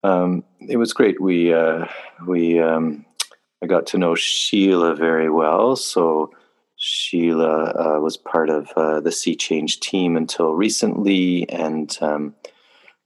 um, 0.04 0.44
it 0.60 0.78
was 0.78 0.94
great. 0.94 1.22
We 1.22 1.54
uh, 1.54 1.86
we 2.26 2.60
um, 2.60 3.06
I 3.62 3.68
got 3.68 3.86
to 3.88 4.00
know 4.00 4.16
Sheila 4.16 4.96
very 4.96 5.30
well. 5.30 5.76
So 5.76 6.34
Sheila 6.78 7.98
uh, 7.98 8.00
was 8.00 8.18
part 8.18 8.50
of 8.50 8.70
uh, 8.76 9.02
the 9.02 9.12
Sea 9.12 9.36
Change 9.36 9.80
team 9.82 10.18
until 10.18 10.54
recently, 10.54 11.48
and 11.50 11.96
um, 12.02 12.34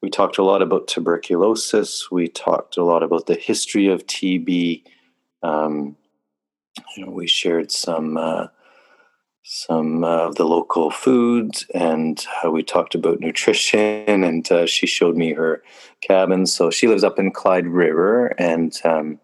we 0.03 0.09
talked 0.09 0.37
a 0.37 0.43
lot 0.43 0.61
about 0.61 0.89
tuberculosis. 0.89 2.11
We 2.11 2.27
talked 2.27 2.75
a 2.75 2.83
lot 2.83 3.03
about 3.03 3.25
the 3.25 3.35
history 3.35 3.87
of 3.87 4.05
TB. 4.05 4.83
Um, 5.41 5.95
you 6.97 7.05
know, 7.05 7.11
we 7.11 7.25
shared 7.25 7.71
some 7.71 8.17
uh, 8.17 8.47
some 9.43 10.03
of 10.03 10.35
the 10.35 10.43
local 10.43 10.91
foods 10.91 11.65
and 11.73 12.25
uh, 12.43 12.51
we 12.51 12.63
talked 12.63 12.95
about 12.95 13.21
nutrition. 13.21 14.25
And 14.25 14.51
uh, 14.51 14.65
she 14.65 14.87
showed 14.87 15.15
me 15.15 15.31
her 15.31 15.63
cabin. 16.01 16.47
So 16.47 16.69
she 16.69 16.89
lives 16.89 17.05
up 17.05 17.17
in 17.17 17.31
clyde 17.31 17.67
river 17.67 18.27
and 18.37 18.77
um, 18.83 19.21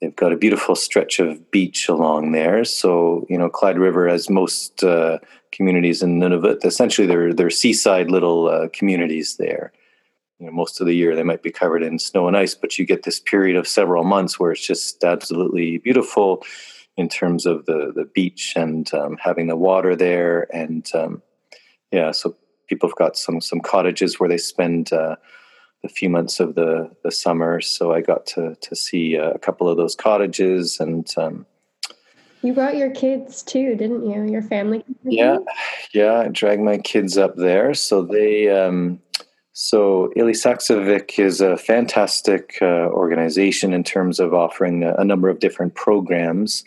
they've 0.00 0.16
got 0.16 0.32
a 0.32 0.36
beautiful 0.36 0.74
stretch 0.74 1.20
of 1.20 1.48
beach 1.52 1.88
along 1.88 2.32
there. 2.32 2.64
So 2.64 3.24
you 3.28 3.38
know 3.38 3.48
clyde 3.48 3.78
river 3.78 4.08
has 4.08 4.28
most 4.28 4.82
uh, 4.82 5.20
communities 5.52 6.02
in 6.02 6.18
nunavut. 6.18 6.64
Essentially 6.64 7.06
they're, 7.06 7.32
they're 7.32 7.50
seaside 7.50 8.10
little 8.10 8.48
uh, 8.48 8.66
communities 8.72 9.36
there 9.36 9.72
you 10.38 10.46
know, 10.46 10.52
most 10.52 10.80
of 10.80 10.86
the 10.86 10.94
year 10.94 11.16
they 11.16 11.22
might 11.22 11.42
be 11.42 11.50
covered 11.50 11.82
in 11.82 11.98
snow 11.98 12.28
and 12.28 12.36
ice 12.36 12.54
but 12.54 12.78
you 12.78 12.84
get 12.84 13.02
this 13.04 13.20
period 13.20 13.56
of 13.56 13.66
several 13.66 14.04
months 14.04 14.38
where 14.38 14.52
it's 14.52 14.66
just 14.66 15.02
absolutely 15.04 15.78
beautiful 15.78 16.44
in 16.96 17.08
terms 17.08 17.46
of 17.46 17.66
the 17.66 17.92
the 17.94 18.04
beach 18.04 18.54
and 18.56 18.92
um, 18.94 19.16
having 19.20 19.46
the 19.46 19.56
water 19.56 19.94
there 19.96 20.46
and 20.54 20.90
um, 20.94 21.22
yeah 21.92 22.10
so 22.10 22.36
people 22.68 22.88
have 22.88 22.96
got 22.96 23.16
some 23.16 23.40
some 23.40 23.60
cottages 23.60 24.18
where 24.18 24.28
they 24.28 24.38
spend 24.38 24.92
uh, 24.92 25.16
a 25.84 25.88
few 25.88 26.08
months 26.08 26.40
of 26.40 26.54
the 26.54 26.90
the 27.02 27.10
summer. 27.10 27.60
So 27.60 27.92
i 27.92 28.00
got 28.00 28.26
to 28.26 28.56
to 28.60 28.76
see 28.76 29.16
uh, 29.16 29.30
a 29.30 29.38
couple 29.38 29.68
of 29.68 29.76
those 29.76 29.94
cottages 29.94 30.80
and 30.80 31.08
um, 31.16 31.46
you 32.42 32.52
brought 32.52 32.76
your 32.76 32.90
kids 32.90 33.42
too 33.42 33.74
didn't 33.76 34.08
you? 34.08 34.30
Your 34.30 34.42
family? 34.42 34.84
Yeah 35.04 35.38
yeah 35.92 36.20
i 36.20 36.28
dragged 36.28 36.62
my 36.62 36.78
kids 36.78 37.16
up 37.16 37.36
there. 37.36 37.74
So 37.74 38.02
they 38.02 38.48
um, 38.48 39.00
so 39.58 40.12
Ilisaqsivik 40.14 41.18
is 41.18 41.40
a 41.40 41.56
fantastic 41.56 42.58
uh, 42.60 42.90
organization 42.90 43.72
in 43.72 43.84
terms 43.84 44.20
of 44.20 44.34
offering 44.34 44.82
a, 44.82 44.92
a, 44.96 45.04
number 45.04 45.30
of 45.30 45.38
different 45.38 45.74
programs 45.74 46.62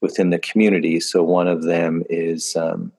within 0.00 0.30
the 0.30 0.40
community. 0.40 0.98
So 0.98 1.22
one 1.22 1.46
of 1.46 1.62
them 1.62 2.02
is 2.10 2.56
um, 2.56 2.90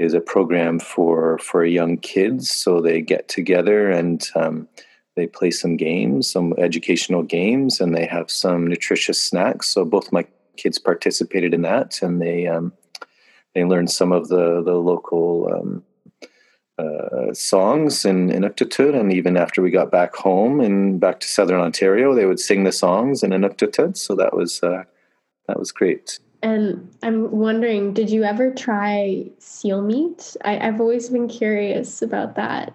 is 0.00 0.14
a 0.14 0.20
program 0.20 0.80
for 0.80 1.38
for 1.38 1.64
young 1.64 1.96
kids. 1.98 2.50
So 2.50 2.80
they 2.80 3.00
get 3.00 3.28
together 3.28 3.88
and 3.88 4.28
um, 4.34 4.66
they 5.14 5.28
play 5.28 5.52
some 5.52 5.76
games, 5.76 6.28
some 6.28 6.52
educational 6.58 7.22
games, 7.22 7.80
and 7.80 7.94
they 7.94 8.06
have 8.06 8.32
some 8.32 8.66
nutritious 8.66 9.22
snacks. 9.22 9.68
So 9.68 9.84
both 9.84 10.10
my 10.10 10.26
kids 10.56 10.80
participated 10.80 11.54
in 11.54 11.62
that, 11.62 12.02
and 12.02 12.20
they 12.20 12.48
um, 12.48 12.72
they 13.54 13.64
learned 13.64 13.92
some 13.92 14.10
of 14.10 14.26
the 14.26 14.60
the 14.60 14.74
local. 14.74 15.84
Uh, 16.78 17.32
songs 17.32 18.04
in 18.04 18.28
Inuktitut, 18.28 18.98
and 18.98 19.10
even 19.10 19.36
after 19.38 19.62
we 19.62 19.70
got 19.70 19.90
back 19.90 20.14
home 20.14 20.60
and 20.60 21.00
back 21.00 21.20
to 21.20 21.26
Southern 21.26 21.60
Ontario, 21.60 22.14
they 22.14 22.26
would 22.26 22.38
sing 22.38 22.64
the 22.64 22.72
songs 22.72 23.22
in 23.22 23.30
Inuktitut. 23.30 23.96
So 23.96 24.14
that 24.14 24.36
was 24.36 24.62
uh, 24.62 24.84
that 25.48 25.58
was 25.58 25.72
great. 25.72 26.18
And 26.42 26.94
I'm 27.02 27.30
wondering, 27.30 27.94
did 27.94 28.10
you 28.10 28.24
ever 28.24 28.52
try 28.52 29.26
seal 29.38 29.80
meat? 29.80 30.36
I, 30.44 30.56
have 30.56 30.80
always 30.80 31.08
been 31.08 31.28
curious 31.28 32.02
about 32.02 32.36
that. 32.36 32.74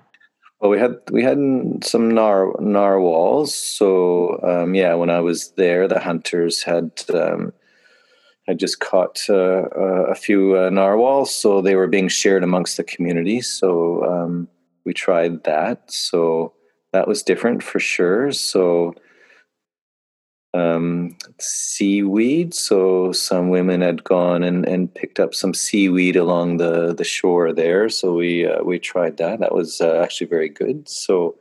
Well, 0.59 0.71
we 0.71 0.79
had 0.79 0.97
we 1.11 1.23
had 1.23 1.37
some 1.83 2.09
nar 2.09 2.55
narwhals. 2.59 3.53
So 3.53 4.39
um, 4.41 4.73
yeah, 4.73 4.95
when 4.95 5.09
I 5.09 5.19
was 5.19 5.51
there, 5.51 5.87
the 5.87 5.99
hunters 5.99 6.63
had 6.63 7.03
um, 7.13 7.53
had 8.51 8.59
just 8.59 8.79
caught 8.79 9.19
uh, 9.29 9.63
uh 9.75 10.05
a 10.09 10.15
few 10.15 10.57
uh, 10.57 10.69
narwhals, 10.69 11.33
so 11.33 11.61
they 11.61 11.75
were 11.75 11.87
being 11.87 12.09
shared 12.09 12.43
amongst 12.43 12.77
the 12.77 12.83
community. 12.83 13.41
So 13.41 14.03
um, 14.05 14.47
we 14.85 14.93
tried 14.93 15.43
that. 15.43 15.91
So 15.91 16.53
that 16.93 17.07
was 17.07 17.23
different 17.23 17.63
for 17.63 17.79
sure. 17.79 18.31
So 18.31 18.93
um, 20.53 21.17
seaweed. 21.39 22.53
So 22.53 23.11
some 23.11 23.49
women 23.49 23.81
had 23.81 24.03
gone 24.03 24.43
and, 24.43 24.67
and 24.67 24.93
picked 24.93 25.19
up 25.19 25.33
some 25.33 25.53
seaweed 25.53 26.15
along 26.15 26.57
the, 26.57 26.93
the 26.93 27.03
shore 27.03 27.53
there. 27.53 27.89
So 27.89 28.13
we 28.13 28.45
uh, 28.45 28.63
we 28.63 28.79
tried 28.79 29.17
that. 29.17 29.39
That 29.39 29.55
was 29.55 29.81
uh, 29.81 30.01
actually 30.03 30.27
very 30.27 30.49
good. 30.49 30.89
So 30.89 31.37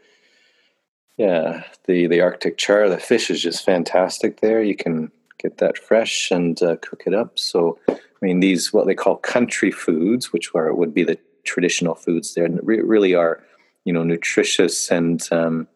yeah, 1.16 1.64
the 1.86 2.06
the 2.06 2.20
Arctic 2.20 2.56
char, 2.56 2.88
the 2.88 2.98
fish 2.98 3.30
is 3.30 3.42
just 3.42 3.64
fantastic 3.64 4.40
there. 4.40 4.62
You 4.62 4.76
can 4.76 5.10
get 5.40 5.58
that 5.58 5.78
fresh 5.78 6.30
and 6.30 6.62
uh, 6.62 6.76
cook 6.76 7.04
it 7.06 7.14
up. 7.14 7.38
So 7.38 7.78
I 7.88 7.98
mean, 8.20 8.40
these 8.40 8.72
what 8.72 8.86
they 8.86 8.94
call 8.94 9.16
country 9.16 9.70
foods, 9.70 10.32
which 10.32 10.50
are 10.54 10.74
would 10.74 10.94
be 10.94 11.04
the 11.04 11.18
traditional 11.44 11.94
foods 11.94 12.34
there, 12.34 12.48
re- 12.62 12.80
really 12.80 13.14
are 13.14 13.42
you 13.84 13.92
know 13.92 14.04
nutritious 14.04 14.90
and 14.90 15.26
um, 15.32 15.68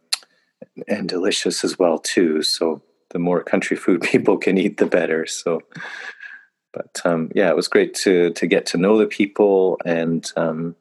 and 0.89 1.09
delicious 1.09 1.65
as 1.65 1.79
well 1.79 1.99
too. 1.99 2.43
So 2.43 2.83
the 3.11 3.19
more 3.19 3.43
country 3.43 3.77
food 3.77 4.03
people 4.13 4.37
can 4.37 4.59
eat, 4.59 4.77
the 4.77 4.87
better. 4.87 5.27
So, 5.27 5.61
but 6.73 7.01
um, 7.05 7.31
yeah, 7.35 7.49
it 7.49 7.57
was 7.57 7.69
great 7.69 7.95
to 7.95 8.31
to 8.31 8.47
get 8.47 8.67
to 8.67 8.79
know 8.79 8.99
the 8.99 9.07
people 9.07 9.79
and 9.85 10.31
um, 10.37 10.77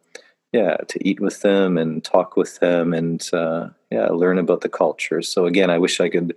yeah, 0.51 0.77
to 0.87 1.07
eat 1.07 1.19
with 1.19 1.41
them 1.41 1.77
and 1.77 2.03
talk 2.03 2.35
with 2.35 2.59
them 2.59 2.93
and 2.93 3.27
uh, 3.33 3.69
yeah, 3.89 4.07
learn 4.07 4.37
about 4.37 4.61
the 4.61 4.69
culture. 4.69 5.21
So 5.21 5.45
again, 5.45 5.69
I 5.69 5.79
wish 5.79 5.99
I 5.99 6.09
could 6.09 6.35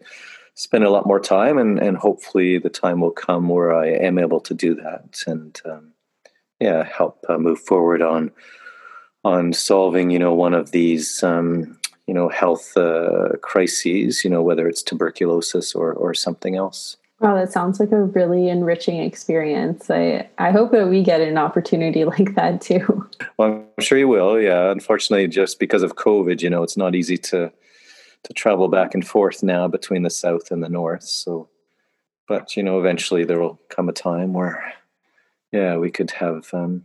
spend 0.56 0.82
a 0.84 0.90
lot 0.90 1.06
more 1.06 1.20
time 1.20 1.58
and 1.58 1.78
and 1.78 1.96
hopefully 1.96 2.58
the 2.58 2.70
time 2.70 3.00
will 3.00 3.12
come 3.12 3.48
where 3.48 3.72
I 3.72 3.88
am 3.88 4.18
able 4.18 4.40
to 4.40 4.54
do 4.54 4.74
that 4.74 5.22
and 5.26 5.60
um, 5.64 5.92
yeah, 6.58 6.82
help 6.84 7.24
uh, 7.28 7.38
move 7.38 7.60
forward 7.60 8.02
on 8.02 8.32
on 9.22 9.52
solving 9.52 10.10
you 10.10 10.18
know 10.18 10.34
one 10.34 10.54
of 10.54 10.72
these 10.72 11.22
um, 11.22 11.78
you 12.06 12.14
know 12.14 12.28
health 12.28 12.76
uh, 12.76 13.28
crises 13.42 14.24
you 14.24 14.30
know 14.30 14.42
whether 14.42 14.66
it's 14.66 14.82
tuberculosis 14.82 15.74
or 15.74 15.92
or 15.92 16.14
something 16.14 16.56
else 16.56 16.96
Wow, 17.20 17.34
that 17.36 17.50
sounds 17.50 17.80
like 17.80 17.92
a 17.92 18.02
really 18.02 18.50
enriching 18.50 18.98
experience. 18.98 19.90
I, 19.90 20.28
I 20.36 20.50
hope 20.50 20.70
that 20.72 20.88
we 20.88 21.02
get 21.02 21.22
an 21.22 21.38
opportunity 21.38 22.04
like 22.14 22.34
that 22.34 22.60
too. 22.60 23.08
Well, 23.38 23.66
I'm 23.78 23.82
sure 23.82 23.96
you 23.96 24.06
will. 24.06 24.38
Yeah, 24.38 24.70
unfortunately, 24.70 25.26
just 25.28 25.58
because 25.58 25.82
of 25.82 25.96
COVID, 25.96 26.42
you 26.42 26.50
know, 26.50 26.62
it's 26.62 26.76
not 26.76 26.94
easy 26.94 27.16
to 27.18 27.50
to 28.24 28.32
travel 28.32 28.68
back 28.68 28.94
and 28.94 29.06
forth 29.06 29.42
now 29.42 29.68
between 29.68 30.02
the 30.02 30.10
south 30.10 30.50
and 30.50 30.62
the 30.62 30.68
north. 30.68 31.04
So, 31.04 31.48
but 32.26 32.56
you 32.56 32.62
know, 32.62 32.78
eventually 32.78 33.24
there 33.24 33.40
will 33.40 33.60
come 33.68 33.88
a 33.88 33.92
time 33.92 34.32
where, 34.32 34.74
yeah, 35.52 35.76
we 35.76 35.90
could 35.90 36.10
have 36.12 36.48
um, 36.52 36.84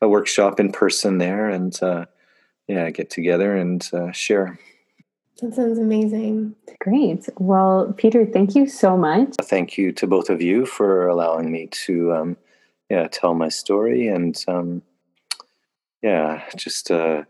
a 0.00 0.08
workshop 0.08 0.60
in 0.60 0.72
person 0.72 1.18
there 1.18 1.48
and 1.48 1.82
uh, 1.82 2.06
yeah, 2.68 2.90
get 2.90 3.10
together 3.10 3.56
and 3.56 3.88
uh, 3.92 4.12
share. 4.12 4.58
That 5.40 5.54
sounds 5.54 5.78
amazing. 5.78 6.54
Great. 6.80 7.28
Well, 7.38 7.94
Peter, 7.96 8.26
thank 8.26 8.54
you 8.54 8.68
so 8.68 8.96
much. 8.96 9.34
Thank 9.40 9.78
you 9.78 9.90
to 9.92 10.06
both 10.06 10.30
of 10.30 10.42
you 10.42 10.66
for 10.66 11.08
allowing 11.08 11.50
me 11.50 11.68
to, 11.86 12.12
um, 12.12 12.36
yeah, 12.90 13.08
tell 13.08 13.34
my 13.34 13.48
story 13.48 14.08
and, 14.08 14.36
um, 14.46 14.82
yeah, 16.02 16.42
just 16.56 16.90
uh, 16.90 17.22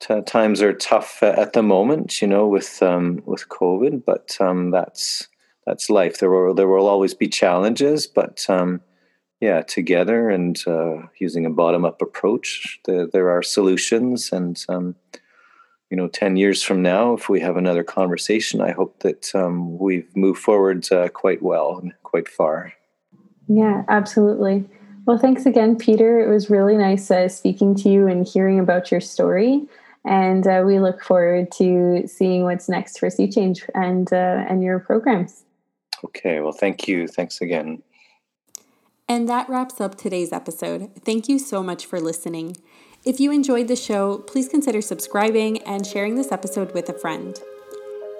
t- 0.00 0.22
times 0.22 0.62
are 0.62 0.72
tough 0.72 1.22
at 1.22 1.52
the 1.52 1.62
moment, 1.62 2.20
you 2.20 2.28
know, 2.28 2.46
with 2.46 2.82
um, 2.82 3.22
with 3.24 3.48
COVID, 3.48 4.04
but 4.04 4.36
um, 4.40 4.70
that's 4.70 5.28
that's 5.66 5.90
life. 5.90 6.18
There 6.18 6.30
will 6.30 6.54
there 6.54 6.68
will 6.68 6.86
always 6.86 7.14
be 7.14 7.28
challenges, 7.28 8.06
but 8.06 8.44
um, 8.48 8.80
yeah, 9.44 9.60
together 9.60 10.30
and 10.30 10.62
uh, 10.66 11.02
using 11.18 11.44
a 11.44 11.50
bottom 11.50 11.84
up 11.84 12.00
approach, 12.00 12.80
there, 12.86 13.06
there 13.06 13.28
are 13.28 13.42
solutions. 13.42 14.30
And, 14.32 14.64
um, 14.70 14.94
you 15.90 15.98
know, 15.98 16.08
10 16.08 16.36
years 16.36 16.62
from 16.62 16.80
now, 16.80 17.12
if 17.12 17.28
we 17.28 17.40
have 17.40 17.58
another 17.58 17.84
conversation, 17.84 18.62
I 18.62 18.72
hope 18.72 19.00
that 19.00 19.34
um, 19.34 19.78
we've 19.78 20.08
moved 20.16 20.40
forward 20.40 20.90
uh, 20.90 21.08
quite 21.08 21.42
well 21.42 21.78
and 21.78 21.92
quite 22.04 22.26
far. 22.26 22.72
Yeah, 23.46 23.82
absolutely. 23.88 24.64
Well, 25.04 25.18
thanks 25.18 25.44
again, 25.44 25.76
Peter. 25.76 26.18
It 26.18 26.32
was 26.32 26.48
really 26.48 26.78
nice 26.78 27.10
uh, 27.10 27.28
speaking 27.28 27.74
to 27.76 27.90
you 27.90 28.06
and 28.06 28.26
hearing 28.26 28.58
about 28.58 28.90
your 28.90 29.02
story. 29.02 29.68
And 30.04 30.46
uh, 30.46 30.62
we 30.66 30.78
look 30.78 31.02
forward 31.02 31.50
to 31.52 32.06
seeing 32.06 32.42
what's 32.44 32.68
next 32.68 32.98
for 32.98 33.08
Sea 33.08 33.30
Change 33.30 33.64
and 33.74 34.12
uh, 34.12 34.44
and 34.48 34.62
your 34.62 34.78
programs. 34.78 35.44
Okay. 36.04 36.40
Well, 36.40 36.52
thank 36.52 36.86
you. 36.86 37.08
Thanks 37.08 37.40
again. 37.40 37.82
And 39.08 39.28
that 39.28 39.48
wraps 39.48 39.80
up 39.80 39.96
today's 39.96 40.32
episode. 40.32 40.90
Thank 41.04 41.28
you 41.28 41.38
so 41.38 41.62
much 41.62 41.86
for 41.86 42.00
listening. 42.00 42.56
If 43.04 43.20
you 43.20 43.30
enjoyed 43.30 43.68
the 43.68 43.76
show, 43.76 44.18
please 44.18 44.48
consider 44.48 44.80
subscribing 44.80 45.62
and 45.62 45.86
sharing 45.86 46.14
this 46.14 46.32
episode 46.32 46.72
with 46.72 46.88
a 46.88 46.98
friend. 46.98 47.38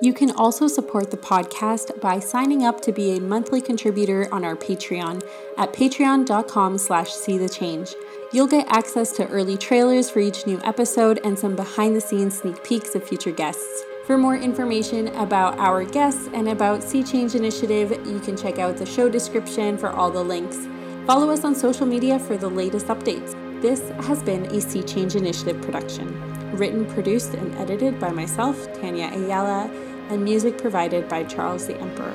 You 0.03 0.13
can 0.13 0.31
also 0.33 0.69
support 0.69 1.11
the 1.11 1.17
podcast 1.17 2.01
by 2.03 2.19
signing 2.19 2.65
up 2.65 2.83
to 2.83 2.93
be 2.93 3.17
a 3.17 3.21
monthly 3.21 3.63
contributor 3.63 4.29
on 4.31 4.45
our 4.45 4.57
Patreon 4.57 5.24
at 5.59 5.73
patreon.com 5.73 6.79
slash 6.79 7.13
see 7.13 7.39
the 7.39 7.49
change. 7.49 7.95
You'll 8.33 8.47
get 8.47 8.67
access 8.69 9.13
to 9.13 9.29
early 9.29 9.57
trailers 9.57 10.11
for 10.11 10.19
each 10.19 10.47
new 10.47 10.61
episode 10.65 11.21
and 11.25 11.39
some 11.39 11.55
behind 11.55 11.95
the 11.95 12.01
scenes 12.01 12.39
sneak 12.39 12.65
peeks 12.65 12.95
of 12.95 13.07
future 13.07 13.31
guests. 13.31 13.85
For 14.07 14.19
more 14.19 14.37
information 14.37 15.09
about 15.17 15.59
our 15.59 15.85
guests 15.85 16.29
and 16.35 16.49
about 16.49 16.83
Sea 16.83 17.03
Change 17.03 17.35
Initiative, 17.35 17.91
you 18.07 18.21
can 18.21 18.37
check 18.37 18.59
out 18.59 18.77
the 18.77 18.85
show 18.85 19.09
description 19.09 19.79
for 19.79 19.89
all 19.91 20.11
the 20.11 20.23
links. 20.23 20.59
Follow 21.07 21.31
us 21.31 21.45
on 21.45 21.55
social 21.55 21.87
media 21.87 22.19
for 22.19 22.37
the 22.37 22.51
latest 22.51 22.87
updates. 22.89 23.33
This 23.63 23.89
has 24.07 24.23
been 24.23 24.45
a 24.47 24.61
Sea 24.61 24.83
Change 24.83 25.17
Initiative 25.17 25.61
production. 25.63 26.21
Written, 26.57 26.85
produced, 26.85 27.33
and 27.35 27.55
edited 27.55 27.99
by 27.99 28.11
myself, 28.11 28.67
Tanya 28.81 29.07
Ayala, 29.07 29.71
and 30.11 30.23
music 30.23 30.59
provided 30.59 31.09
by 31.09 31.25
Charles 31.25 31.67
the 31.67 31.79
Emperor. 31.79 32.13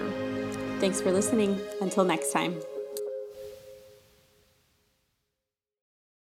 Thanks 0.80 1.02
for 1.02 1.12
listening. 1.12 1.60
Until 1.82 2.06
next 2.06 2.32
time. 2.32 2.62